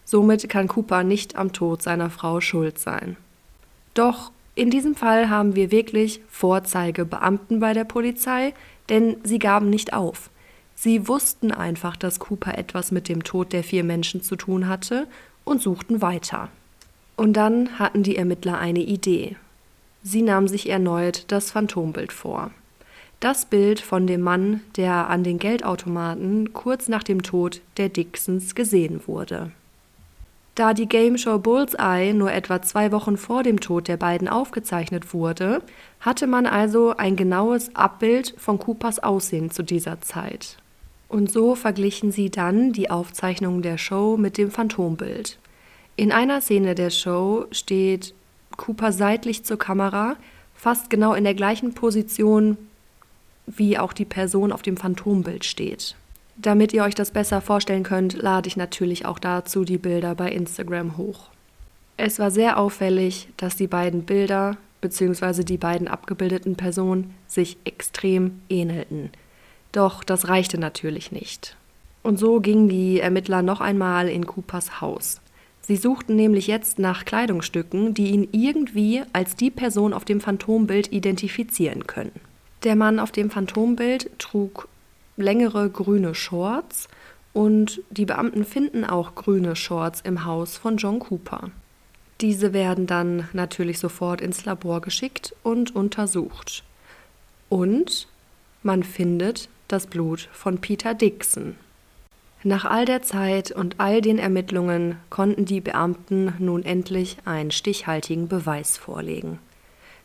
Somit 0.03 0.47
kann 0.47 0.67
Cooper 0.67 1.03
nicht 1.03 1.35
am 1.35 1.51
Tod 1.51 1.81
seiner 1.81 2.11
Frau 2.11 2.39
schuld 2.39 2.77
sein. 2.77 3.17
Doch 3.95 4.31
in 4.53 4.69
diesem 4.69 4.95
Fall 4.95 5.29
haben 5.29 5.55
wir 5.55 5.71
wirklich 5.71 6.21
Vorzeigebeamten 6.29 7.59
bei 7.59 7.73
der 7.73 7.83
Polizei, 7.83 8.53
denn 8.89 9.17
sie 9.23 9.39
gaben 9.39 9.69
nicht 9.69 9.93
auf. 9.93 10.29
Sie 10.75 11.07
wussten 11.07 11.51
einfach, 11.51 11.95
dass 11.95 12.19
Cooper 12.19 12.57
etwas 12.57 12.91
mit 12.91 13.09
dem 13.09 13.23
Tod 13.23 13.53
der 13.53 13.63
vier 13.63 13.83
Menschen 13.83 14.21
zu 14.21 14.35
tun 14.35 14.67
hatte 14.67 15.07
und 15.43 15.61
suchten 15.61 16.01
weiter. 16.01 16.49
Und 17.15 17.33
dann 17.33 17.79
hatten 17.79 18.03
die 18.03 18.17
Ermittler 18.17 18.59
eine 18.59 18.81
Idee. 18.81 19.37
Sie 20.07 20.21
nahmen 20.21 20.47
sich 20.47 20.69
erneut 20.69 21.25
das 21.29 21.49
Phantombild 21.49 22.13
vor. 22.13 22.51
Das 23.19 23.47
Bild 23.47 23.79
von 23.79 24.05
dem 24.05 24.21
Mann, 24.21 24.61
der 24.77 25.09
an 25.09 25.23
den 25.23 25.39
Geldautomaten 25.39 26.53
kurz 26.53 26.87
nach 26.87 27.01
dem 27.01 27.23
Tod 27.23 27.61
der 27.77 27.89
Dixons 27.89 28.53
gesehen 28.53 29.01
wurde. 29.07 29.51
Da 30.53 30.75
die 30.75 30.87
Game 30.87 31.17
Show 31.17 31.39
Bullseye 31.39 32.13
nur 32.13 32.31
etwa 32.31 32.61
zwei 32.61 32.91
Wochen 32.91 33.17
vor 33.17 33.41
dem 33.41 33.59
Tod 33.59 33.87
der 33.87 33.97
beiden 33.97 34.27
aufgezeichnet 34.27 35.11
wurde, 35.11 35.63
hatte 35.99 36.27
man 36.27 36.45
also 36.45 36.95
ein 36.95 37.15
genaues 37.15 37.75
Abbild 37.75 38.35
von 38.37 38.59
Coopers 38.59 38.99
Aussehen 38.99 39.49
zu 39.49 39.63
dieser 39.63 40.01
Zeit. 40.01 40.57
Und 41.09 41.31
so 41.31 41.55
verglichen 41.55 42.11
sie 42.11 42.29
dann 42.29 42.73
die 42.73 42.91
Aufzeichnungen 42.91 43.63
der 43.63 43.79
Show 43.79 44.17
mit 44.17 44.37
dem 44.37 44.51
Phantombild. 44.51 45.39
In 45.95 46.11
einer 46.11 46.41
Szene 46.41 46.75
der 46.75 46.91
Show 46.91 47.45
steht 47.51 48.13
Cooper 48.57 48.91
seitlich 48.91 49.43
zur 49.43 49.57
Kamera, 49.57 50.15
fast 50.55 50.89
genau 50.89 51.13
in 51.13 51.23
der 51.23 51.33
gleichen 51.33 51.73
Position, 51.73 52.57
wie 53.47 53.77
auch 53.77 53.93
die 53.93 54.05
Person 54.05 54.51
auf 54.51 54.61
dem 54.61 54.77
Phantombild 54.77 55.45
steht. 55.45 55.95
Damit 56.37 56.73
ihr 56.73 56.83
euch 56.83 56.95
das 56.95 57.11
besser 57.11 57.41
vorstellen 57.41 57.83
könnt, 57.83 58.13
lade 58.13 58.47
ich 58.47 58.57
natürlich 58.57 59.05
auch 59.05 59.19
dazu 59.19 59.63
die 59.63 59.77
Bilder 59.77 60.15
bei 60.15 60.31
Instagram 60.31 60.97
hoch. 60.97 61.29
Es 61.97 62.19
war 62.19 62.29
sehr 62.29 62.57
auffällig, 62.57 63.29
dass 63.37 63.55
die 63.55 63.67
beiden 63.67 64.03
Bilder 64.03 64.57
bzw. 64.81 65.43
die 65.43 65.57
beiden 65.57 65.87
abgebildeten 65.87 66.55
Personen 66.55 67.13
sich 67.27 67.57
extrem 67.63 68.41
ähnelten. 68.49 69.11
Doch 69.71 70.03
das 70.03 70.27
reichte 70.27 70.57
natürlich 70.57 71.11
nicht. 71.11 71.55
Und 72.03 72.19
so 72.19 72.39
gingen 72.39 72.69
die 72.69 72.99
Ermittler 72.99 73.41
noch 73.41 73.61
einmal 73.61 74.09
in 74.09 74.27
Coopers 74.27 74.81
Haus. 74.81 75.21
Sie 75.67 75.77
suchten 75.77 76.15
nämlich 76.15 76.45
jetzt 76.45 76.77
nach 76.77 77.05
Kleidungsstücken, 77.05 77.95
die 77.95 78.11
ihn 78.11 78.27
irgendwie 78.31 79.01
als 79.13 79.35
die 79.35 79.49
Person 79.49 79.93
auf 79.93 80.05
dem 80.05 80.21
Phantombild 80.21 80.91
identifizieren 80.91 81.87
können. 81.87 82.11
Der 82.63 82.75
Mann 82.75 82.99
auf 82.99 83.11
dem 83.11 83.31
Phantombild 83.31 84.11
trug 84.19 84.67
längere 85.17 85.67
grüne 85.71 86.13
Shorts 86.13 86.87
und 87.33 87.81
die 87.89 88.05
Beamten 88.05 88.45
finden 88.45 88.85
auch 88.85 89.15
grüne 89.15 89.55
Shorts 89.55 90.01
im 90.01 90.23
Haus 90.23 90.55
von 90.55 90.77
John 90.77 90.99
Cooper. 90.99 91.49
Diese 92.21 92.53
werden 92.53 92.85
dann 92.85 93.27
natürlich 93.33 93.79
sofort 93.79 94.21
ins 94.21 94.45
Labor 94.45 94.81
geschickt 94.81 95.35
und 95.41 95.75
untersucht. 95.75 96.63
Und 97.49 98.07
man 98.61 98.83
findet 98.83 99.49
das 99.67 99.87
Blut 99.87 100.29
von 100.31 100.59
Peter 100.59 100.93
Dixon. 100.93 101.55
Nach 102.47 102.63
all 102.63 102.85
der 102.85 103.01
Zeit 103.01 103.49
und 103.49 103.79
all 103.79 104.01
den 104.01 104.19
Ermittlungen 104.19 104.97
konnten 105.09 105.45
die 105.45 105.61
Beamten 105.61 106.35
nun 106.37 106.63
endlich 106.63 107.17
einen 107.25 107.49
stichhaltigen 107.49 108.27
Beweis 108.27 108.77
vorlegen. 108.77 109.39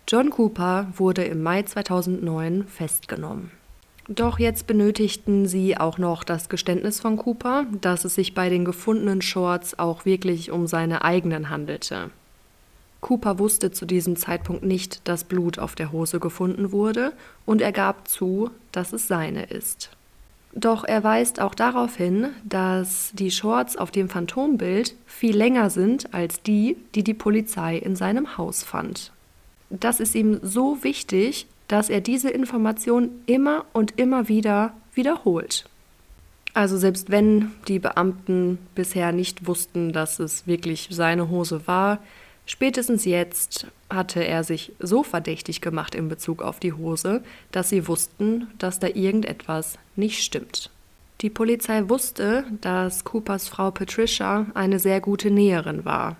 John 0.08 0.30
Cooper 0.30 0.86
wurde 0.96 1.22
im 1.24 1.42
Mai 1.42 1.64
2009 1.64 2.66
festgenommen. 2.66 3.50
Doch 4.08 4.38
jetzt 4.38 4.66
benötigten 4.66 5.48
sie 5.48 5.76
auch 5.76 5.98
noch 5.98 6.24
das 6.24 6.48
Geständnis 6.48 6.98
von 6.98 7.18
Cooper, 7.18 7.66
dass 7.82 8.06
es 8.06 8.14
sich 8.14 8.32
bei 8.32 8.48
den 8.48 8.64
gefundenen 8.64 9.20
Shorts 9.20 9.78
auch 9.78 10.06
wirklich 10.06 10.50
um 10.50 10.66
seine 10.66 11.04
eigenen 11.04 11.50
handelte. 11.50 12.08
Cooper 13.02 13.38
wusste 13.38 13.70
zu 13.70 13.84
diesem 13.84 14.16
Zeitpunkt 14.16 14.64
nicht, 14.64 15.06
dass 15.06 15.24
Blut 15.24 15.58
auf 15.58 15.74
der 15.74 15.92
Hose 15.92 16.20
gefunden 16.20 16.72
wurde, 16.72 17.12
und 17.44 17.60
er 17.60 17.72
gab 17.72 18.08
zu, 18.08 18.48
dass 18.72 18.94
es 18.94 19.08
seine 19.08 19.44
ist. 19.44 19.90
Doch 20.52 20.84
er 20.84 21.04
weist 21.04 21.40
auch 21.40 21.54
darauf 21.54 21.96
hin, 21.96 22.30
dass 22.44 23.10
die 23.12 23.30
Shorts 23.30 23.76
auf 23.76 23.90
dem 23.90 24.08
Phantombild 24.08 24.96
viel 25.06 25.36
länger 25.36 25.70
sind 25.70 26.12
als 26.12 26.42
die, 26.42 26.76
die 26.94 27.04
die 27.04 27.14
Polizei 27.14 27.76
in 27.76 27.94
seinem 27.94 28.36
Haus 28.36 28.64
fand. 28.64 29.12
Das 29.70 30.00
ist 30.00 30.16
ihm 30.16 30.40
so 30.42 30.82
wichtig, 30.82 31.46
dass 31.68 31.88
er 31.88 32.00
diese 32.00 32.30
Information 32.30 33.10
immer 33.26 33.64
und 33.72 33.98
immer 33.98 34.28
wieder 34.28 34.74
wiederholt. 34.92 35.66
Also 36.52 36.76
selbst 36.76 37.10
wenn 37.10 37.52
die 37.68 37.78
Beamten 37.78 38.58
bisher 38.74 39.12
nicht 39.12 39.46
wussten, 39.46 39.92
dass 39.92 40.18
es 40.18 40.48
wirklich 40.48 40.88
seine 40.90 41.28
Hose 41.28 41.68
war, 41.68 42.00
spätestens 42.50 43.04
jetzt 43.04 43.68
hatte 43.88 44.24
er 44.24 44.42
sich 44.42 44.72
so 44.80 45.02
verdächtig 45.02 45.60
gemacht 45.60 45.94
in 45.94 46.08
Bezug 46.08 46.42
auf 46.42 46.58
die 46.58 46.72
Hose, 46.72 47.22
dass 47.52 47.68
sie 47.68 47.86
wussten, 47.86 48.48
dass 48.58 48.80
da 48.80 48.88
irgendetwas 48.88 49.78
nicht 49.94 50.22
stimmt. 50.24 50.70
Die 51.20 51.30
Polizei 51.30 51.88
wusste, 51.88 52.44
dass 52.60 53.04
Coopers 53.04 53.48
Frau 53.48 53.70
Patricia 53.70 54.46
eine 54.54 54.78
sehr 54.78 55.00
gute 55.00 55.30
Näherin 55.30 55.84
war. 55.84 56.16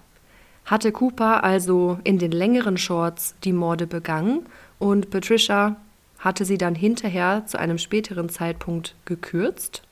Hatte 0.66 0.92
Cooper 0.92 1.42
also 1.42 1.98
in 2.04 2.18
den 2.18 2.32
längeren 2.32 2.76
Shorts 2.76 3.34
die 3.42 3.52
Morde 3.52 3.86
begangen 3.86 4.46
und 4.78 5.10
Patricia 5.10 5.76
hatte 6.18 6.44
sie 6.44 6.58
dann 6.58 6.74
hinterher 6.74 7.44
zu 7.46 7.58
einem 7.58 7.78
späteren 7.78 8.28
Zeitpunkt 8.28 8.94
gekürzt. 9.04 9.82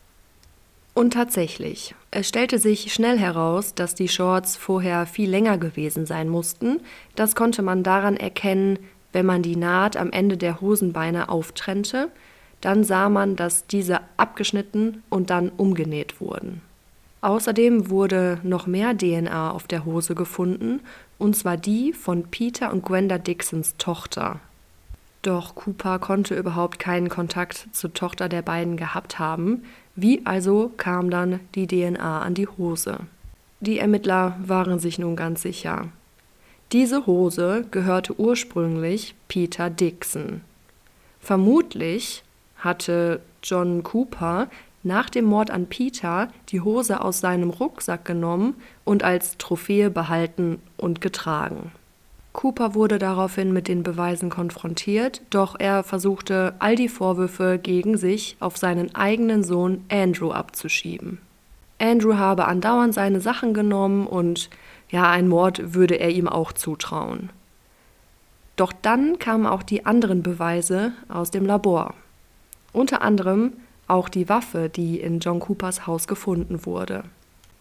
Und 0.98 1.12
tatsächlich, 1.12 1.94
es 2.10 2.28
stellte 2.28 2.58
sich 2.58 2.92
schnell 2.92 3.20
heraus, 3.20 3.72
dass 3.72 3.94
die 3.94 4.08
Shorts 4.08 4.56
vorher 4.56 5.06
viel 5.06 5.30
länger 5.30 5.56
gewesen 5.56 6.06
sein 6.06 6.28
mussten. 6.28 6.80
Das 7.14 7.36
konnte 7.36 7.62
man 7.62 7.84
daran 7.84 8.16
erkennen, 8.16 8.80
wenn 9.12 9.24
man 9.24 9.42
die 9.42 9.54
Naht 9.54 9.96
am 9.96 10.10
Ende 10.10 10.36
der 10.36 10.60
Hosenbeine 10.60 11.28
auftrennte, 11.28 12.10
dann 12.60 12.82
sah 12.82 13.08
man, 13.10 13.36
dass 13.36 13.68
diese 13.68 14.00
abgeschnitten 14.16 15.04
und 15.08 15.30
dann 15.30 15.50
umgenäht 15.50 16.20
wurden. 16.20 16.62
Außerdem 17.20 17.90
wurde 17.90 18.40
noch 18.42 18.66
mehr 18.66 18.92
DNA 18.98 19.52
auf 19.52 19.68
der 19.68 19.84
Hose 19.84 20.16
gefunden, 20.16 20.80
und 21.16 21.36
zwar 21.36 21.56
die 21.56 21.92
von 21.92 22.24
Peter 22.24 22.72
und 22.72 22.84
Gwenda 22.84 23.18
Dixons 23.18 23.76
Tochter. 23.78 24.40
Doch 25.22 25.54
Cooper 25.54 25.98
konnte 25.98 26.34
überhaupt 26.34 26.78
keinen 26.78 27.08
Kontakt 27.08 27.68
zur 27.72 27.92
Tochter 27.92 28.28
der 28.28 28.42
beiden 28.42 28.76
gehabt 28.76 29.18
haben. 29.20 29.62
Wie 30.00 30.24
also 30.24 30.70
kam 30.76 31.10
dann 31.10 31.40
die 31.56 31.66
DNA 31.66 32.20
an 32.20 32.34
die 32.34 32.46
Hose? 32.46 33.00
Die 33.58 33.80
Ermittler 33.80 34.38
waren 34.40 34.78
sich 34.78 35.00
nun 35.00 35.16
ganz 35.16 35.42
sicher. 35.42 35.88
Diese 36.70 37.04
Hose 37.06 37.64
gehörte 37.72 38.16
ursprünglich 38.16 39.16
Peter 39.26 39.70
Dixon. 39.70 40.42
Vermutlich 41.18 42.22
hatte 42.58 43.20
John 43.42 43.82
Cooper 43.82 44.46
nach 44.84 45.10
dem 45.10 45.24
Mord 45.24 45.50
an 45.50 45.66
Peter 45.66 46.28
die 46.50 46.60
Hose 46.60 47.00
aus 47.00 47.18
seinem 47.18 47.50
Rucksack 47.50 48.04
genommen 48.04 48.54
und 48.84 49.02
als 49.02 49.36
Trophäe 49.36 49.90
behalten 49.90 50.62
und 50.76 51.00
getragen. 51.00 51.72
Cooper 52.38 52.76
wurde 52.76 53.00
daraufhin 53.00 53.52
mit 53.52 53.66
den 53.66 53.82
Beweisen 53.82 54.30
konfrontiert, 54.30 55.22
doch 55.30 55.56
er 55.58 55.82
versuchte, 55.82 56.54
all 56.60 56.76
die 56.76 56.88
Vorwürfe 56.88 57.58
gegen 57.60 57.96
sich 57.96 58.36
auf 58.38 58.56
seinen 58.56 58.94
eigenen 58.94 59.42
Sohn 59.42 59.84
Andrew 59.90 60.30
abzuschieben. 60.30 61.18
Andrew 61.80 62.14
habe 62.14 62.44
andauernd 62.44 62.94
seine 62.94 63.20
Sachen 63.20 63.54
genommen 63.54 64.06
und 64.06 64.50
ja, 64.88 65.10
ein 65.10 65.26
Mord 65.26 65.74
würde 65.74 65.96
er 65.96 66.10
ihm 66.10 66.28
auch 66.28 66.52
zutrauen. 66.52 67.30
Doch 68.54 68.72
dann 68.72 69.18
kamen 69.18 69.44
auch 69.44 69.64
die 69.64 69.84
anderen 69.84 70.22
Beweise 70.22 70.92
aus 71.08 71.32
dem 71.32 71.44
Labor. 71.44 71.94
Unter 72.72 73.02
anderem 73.02 73.54
auch 73.88 74.08
die 74.08 74.28
Waffe, 74.28 74.68
die 74.68 75.00
in 75.00 75.18
John 75.18 75.40
Coopers 75.40 75.88
Haus 75.88 76.06
gefunden 76.06 76.64
wurde. 76.64 77.02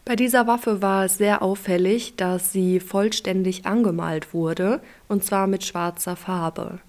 Bei 0.08 0.16
dieser 0.16 0.47
Waffe 0.47 0.82
war 0.82 1.03
es 1.03 1.18
sehr 1.18 1.41
auffällig, 1.41 2.16
dass 2.16 2.53
sie 2.53 2.80
vollständig 2.80 3.66
angemalt 3.66 4.34
wurde, 4.34 4.80
und 5.10 5.26
zwar 5.26 5.47
mit 5.47 5.66
schwarzer 5.66 6.16
Farbe. 6.16 6.80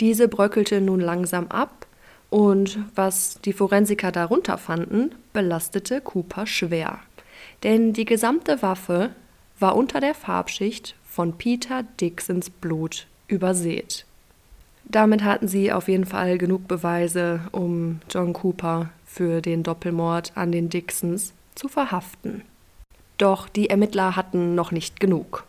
Diese 0.00 0.28
bröckelte 0.28 0.80
nun 0.80 1.00
langsam 1.00 1.48
ab, 1.48 1.86
und 2.30 2.78
was 2.94 3.38
die 3.44 3.52
Forensiker 3.52 4.12
darunter 4.12 4.56
fanden, 4.56 5.14
belastete 5.34 6.00
Cooper 6.00 6.46
schwer. 6.46 7.00
Denn 7.64 7.92
die 7.92 8.06
gesamte 8.06 8.62
Waffe 8.62 9.10
war 9.60 9.76
unter 9.76 10.00
der 10.00 10.14
Farbschicht 10.14 10.94
von 11.06 11.36
Peter 11.36 11.82
Dixons 12.00 12.48
Blut 12.48 13.06
übersät. 13.28 14.06
Damit 14.86 15.22
hatten 15.22 15.48
sie 15.48 15.70
auf 15.70 15.88
jeden 15.88 16.06
Fall 16.06 16.38
genug 16.38 16.66
Beweise, 16.66 17.40
um 17.52 18.00
John 18.08 18.32
Cooper 18.32 18.88
für 19.04 19.42
den 19.42 19.62
Doppelmord 19.62 20.32
an 20.34 20.50
den 20.50 20.70
Dixons 20.70 21.34
zu 21.54 21.68
verhaften. 21.68 22.42
Doch 23.18 23.48
die 23.48 23.70
Ermittler 23.70 24.16
hatten 24.16 24.54
noch 24.54 24.72
nicht 24.72 25.00
genug. 25.00 25.44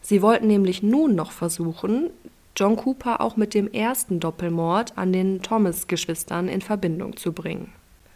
Sie 0.00 0.22
wollten 0.22 0.46
nämlich 0.46 0.82
nun 0.82 1.14
noch 1.14 1.32
versuchen, 1.32 2.10
John 2.56 2.76
Cooper 2.76 3.20
auch 3.20 3.36
mit 3.36 3.54
dem 3.54 3.70
ersten 3.72 4.20
Doppelmord 4.20 4.96
an 4.98 5.12
den 5.12 5.42
Thomas-Geschwistern 5.42 6.48
in 6.48 6.60
Verbindung 6.60 7.16
zu 7.16 7.32
bringen. 7.32 7.72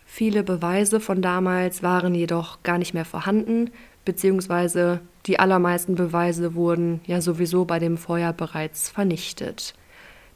Viele 0.07 0.43
Beweise 0.43 1.01
von 1.01 1.23
damals 1.23 1.83
waren 1.83 2.15
jedoch 2.15 2.63
gar 2.63 2.79
nicht 2.79 2.95
mehr 2.95 3.05
vorhanden, 3.05 3.71
beziehungsweise 4.05 5.01
die 5.27 5.39
allermeisten 5.39 5.95
Beweise 5.95 6.55
wurden 6.55 7.01
ja 7.07 7.21
sowieso 7.21 7.65
bei 7.65 7.79
dem 7.79 7.97
Feuer 7.97 8.33
bereits 8.33 8.91
vernichtet. 8.91 9.75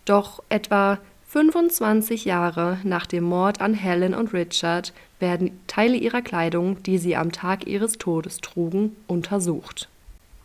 Doch 0.04 0.42
etwa 0.48 0.98
25 1.28 2.24
Jahre 2.24 2.78
nach 2.84 3.04
dem 3.04 3.24
Mord 3.24 3.60
an 3.60 3.74
Helen 3.74 4.14
und 4.14 4.32
Richard 4.32 4.94
werden 5.20 5.60
Teile 5.66 5.96
ihrer 5.96 6.22
Kleidung, 6.22 6.82
die 6.84 6.96
sie 6.96 7.16
am 7.16 7.32
Tag 7.32 7.66
ihres 7.66 7.98
Todes 7.98 8.38
trugen, 8.38 8.96
untersucht. 9.06 9.90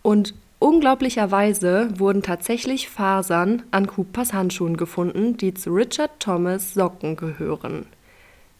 Und 0.01 0.33
unglaublicherweise 0.59 1.87
wurden 1.97 2.21
tatsächlich 2.21 2.89
Fasern 2.89 3.63
an 3.71 3.87
Coopers 3.87 4.33
Handschuhen 4.33 4.75
gefunden, 4.75 5.37
die 5.37 5.53
zu 5.53 5.69
Richard 5.69 6.19
Thomas 6.19 6.73
Socken 6.73 7.15
gehören. 7.15 7.85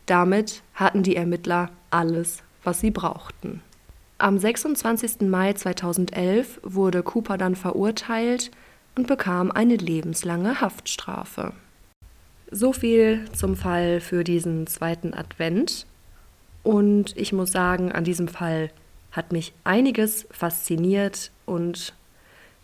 Damit 0.06 0.64
hatten 0.76 1.04
die 1.04 1.18
Ermittler 1.18 1.72
alles, 1.90 2.42
was 2.64 2.80
sie 2.80 2.92
brauchten. 2.92 3.62
Am 4.18 4.38
26. 4.38 5.24
Mai 5.24 5.52
2011 5.52 6.62
wurde 6.64 7.04
Cooper 7.04 7.38
dann 7.38 7.58
verurteilt 7.58 8.52
und 8.96 9.08
bekam 9.08 9.52
eine 9.52 9.76
lebenslange 9.76 10.62
Haftstrafe. 10.62 11.52
So 12.56 12.72
viel 12.72 13.26
zum 13.34 13.56
Fall 13.56 14.00
für 14.00 14.24
diesen 14.24 14.68
zweiten 14.68 15.16
Advent. 15.16 15.88
Und 16.62 17.18
ich 17.18 17.34
muss 17.34 17.52
sagen, 17.52 17.92
an 17.92 18.04
diesem 18.04 18.28
Fall 18.28 18.70
hat 19.12 19.32
mich 19.32 19.54
einiges 19.64 20.28
fasziniert 20.30 21.32
und 21.48 21.96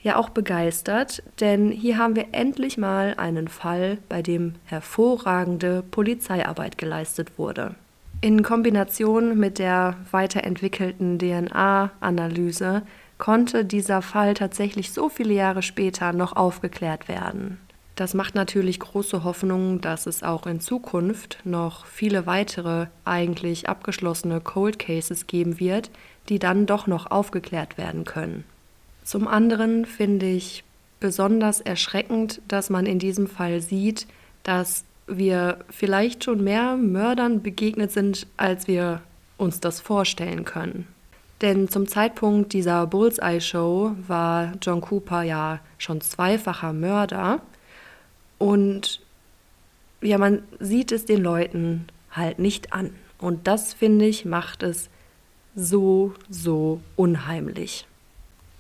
ja 0.04 0.16
auch 0.16 0.30
begeistert, 0.30 1.24
denn 1.40 1.72
hier 1.72 1.98
haben 1.98 2.16
wir 2.16 2.28
endlich 2.34 2.78
mal 2.78 3.16
einen 3.18 3.48
Fall, 3.48 3.98
bei 4.10 4.22
dem 4.22 4.54
hervorragende 4.66 5.84
Polizeiarbeit 5.90 6.78
geleistet 6.78 7.40
wurde. 7.40 7.74
In 8.22 8.44
Kombination 8.44 9.40
mit 9.40 9.58
der 9.58 9.96
weiterentwickelten 10.12 11.18
DNA-Analyse 11.18 12.84
konnte 13.18 13.66
dieser 13.66 14.04
Fall 14.04 14.36
tatsächlich 14.36 14.92
so 14.92 15.10
viele 15.10 15.34
Jahre 15.34 15.64
später 15.64 16.14
noch 16.14 16.36
aufgeklärt 16.36 17.08
werden. 17.08 17.58
Das 18.00 18.14
macht 18.14 18.34
natürlich 18.34 18.80
große 18.80 19.26
Hoffnung, 19.26 19.82
dass 19.82 20.06
es 20.06 20.24
auch 20.24 20.48
in 20.48 20.62
Zukunft 20.62 21.40
noch 21.44 21.86
viele 21.86 22.26
weitere 22.26 22.86
eigentlich 23.04 23.68
abgeschlossene 23.68 24.40
Cold 24.40 24.80
Cases 24.80 25.28
geben 25.28 25.60
wird, 25.60 25.92
die 26.30 26.40
dann 26.40 26.66
doch 26.66 26.88
noch 26.88 27.12
aufgeklärt 27.12 27.78
werden 27.78 28.06
können. 28.06 28.46
Zum 29.04 29.28
anderen 29.28 29.86
finde 29.86 30.28
ich 30.28 30.64
besonders 31.02 31.60
erschreckend, 31.60 32.42
dass 32.48 32.70
man 32.70 32.86
in 32.86 33.00
diesem 33.00 33.28
Fall 33.28 33.60
sieht, 33.60 34.08
dass 34.44 34.86
wir 35.08 35.58
vielleicht 35.70 36.24
schon 36.24 36.42
mehr 36.42 36.78
Mördern 36.78 37.42
begegnet 37.42 37.92
sind, 37.92 38.28
als 38.38 38.70
wir 38.70 39.02
uns 39.36 39.60
das 39.60 39.82
vorstellen 39.82 40.46
können. 40.46 40.88
Denn 41.42 41.68
zum 41.68 41.86
Zeitpunkt 41.86 42.54
dieser 42.54 42.88
Bullseye-Show 42.88 43.92
war 44.08 44.54
John 44.62 44.80
Cooper 44.80 45.24
ja 45.24 45.60
schon 45.78 46.00
zweifacher 46.00 46.72
Mörder. 46.72 47.42
Und 48.40 49.02
ja, 50.02 50.18
man 50.18 50.42
sieht 50.60 50.92
es 50.92 51.06
den 51.06 51.22
Leuten 51.22 51.86
halt 52.10 52.40
nicht 52.40 52.74
an. 52.74 52.92
Und 53.20 53.48
das, 53.48 53.74
finde 53.74 54.06
ich, 54.06 54.26
macht 54.26 54.64
es 54.64 54.90
so, 55.56 56.14
so 56.30 56.82
unheimlich. 56.96 57.86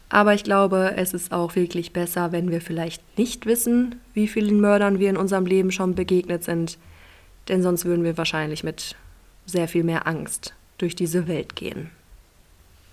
Aber 0.09 0.33
ich 0.33 0.43
glaube, 0.43 0.95
es 0.97 1.13
ist 1.13 1.31
auch 1.31 1.55
wirklich 1.55 1.93
besser, 1.93 2.31
wenn 2.31 2.51
wir 2.51 2.61
vielleicht 2.61 3.01
nicht 3.17 3.45
wissen, 3.45 3.95
wie 4.13 4.27
vielen 4.27 4.59
Mördern 4.59 4.99
wir 4.99 5.09
in 5.09 5.17
unserem 5.17 5.45
Leben 5.45 5.71
schon 5.71 5.95
begegnet 5.95 6.43
sind. 6.43 6.77
Denn 7.47 7.61
sonst 7.61 7.85
würden 7.85 8.03
wir 8.03 8.17
wahrscheinlich 8.17 8.63
mit 8.63 8.95
sehr 9.45 9.67
viel 9.67 9.83
mehr 9.83 10.07
Angst 10.07 10.53
durch 10.77 10.95
diese 10.95 11.27
Welt 11.27 11.55
gehen. 11.55 11.91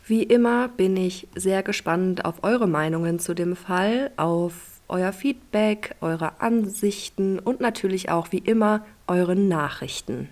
Wie 0.07 0.23
immer 0.23 0.69
bin 0.69 0.97
ich 0.97 1.27
sehr 1.35 1.63
gespannt 1.63 2.25
auf 2.25 2.45
eure 2.45 2.69
Meinungen 2.69 3.19
zu 3.19 3.35
dem 3.35 3.57
Fall, 3.57 4.13
auf 4.17 4.53
euer 4.89 5.13
Feedback, 5.13 5.95
eure 6.01 6.41
Ansichten 6.41 7.39
und 7.39 7.61
natürlich 7.61 8.11
auch 8.11 8.33
wie 8.33 8.39
immer 8.39 8.85
euren 9.07 9.49
Nachrichten. 9.49 10.29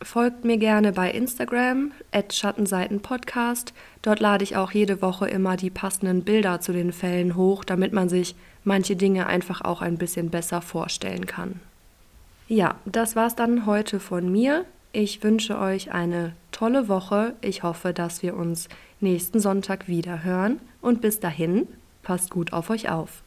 Folgt 0.00 0.44
mir 0.44 0.58
gerne 0.58 0.92
bei 0.92 1.10
Instagram, 1.10 1.90
at 2.12 2.32
Schattenseitenpodcast. 2.32 3.72
Dort 4.02 4.20
lade 4.20 4.44
ich 4.44 4.56
auch 4.56 4.70
jede 4.70 5.02
Woche 5.02 5.28
immer 5.28 5.56
die 5.56 5.70
passenden 5.70 6.22
Bilder 6.22 6.60
zu 6.60 6.72
den 6.72 6.92
Fällen 6.92 7.34
hoch, 7.34 7.64
damit 7.64 7.92
man 7.92 8.08
sich 8.08 8.36
manche 8.62 8.94
Dinge 8.94 9.26
einfach 9.26 9.60
auch 9.60 9.82
ein 9.82 9.98
bisschen 9.98 10.30
besser 10.30 10.62
vorstellen 10.62 11.26
kann. 11.26 11.60
Ja, 12.46 12.76
das 12.84 13.16
war's 13.16 13.34
dann 13.34 13.66
heute 13.66 13.98
von 13.98 14.30
mir. 14.30 14.64
Ich 14.92 15.22
wünsche 15.24 15.58
euch 15.58 15.92
eine 15.92 16.32
tolle 16.52 16.88
Woche. 16.88 17.34
Ich 17.40 17.62
hoffe, 17.64 17.92
dass 17.92 18.22
wir 18.22 18.36
uns 18.36 18.68
nächsten 19.00 19.40
Sonntag 19.40 19.88
wieder 19.88 20.22
hören. 20.22 20.60
Und 20.80 21.00
bis 21.00 21.18
dahin, 21.18 21.66
passt 22.02 22.30
gut 22.30 22.52
auf 22.52 22.70
euch 22.70 22.88
auf. 22.88 23.22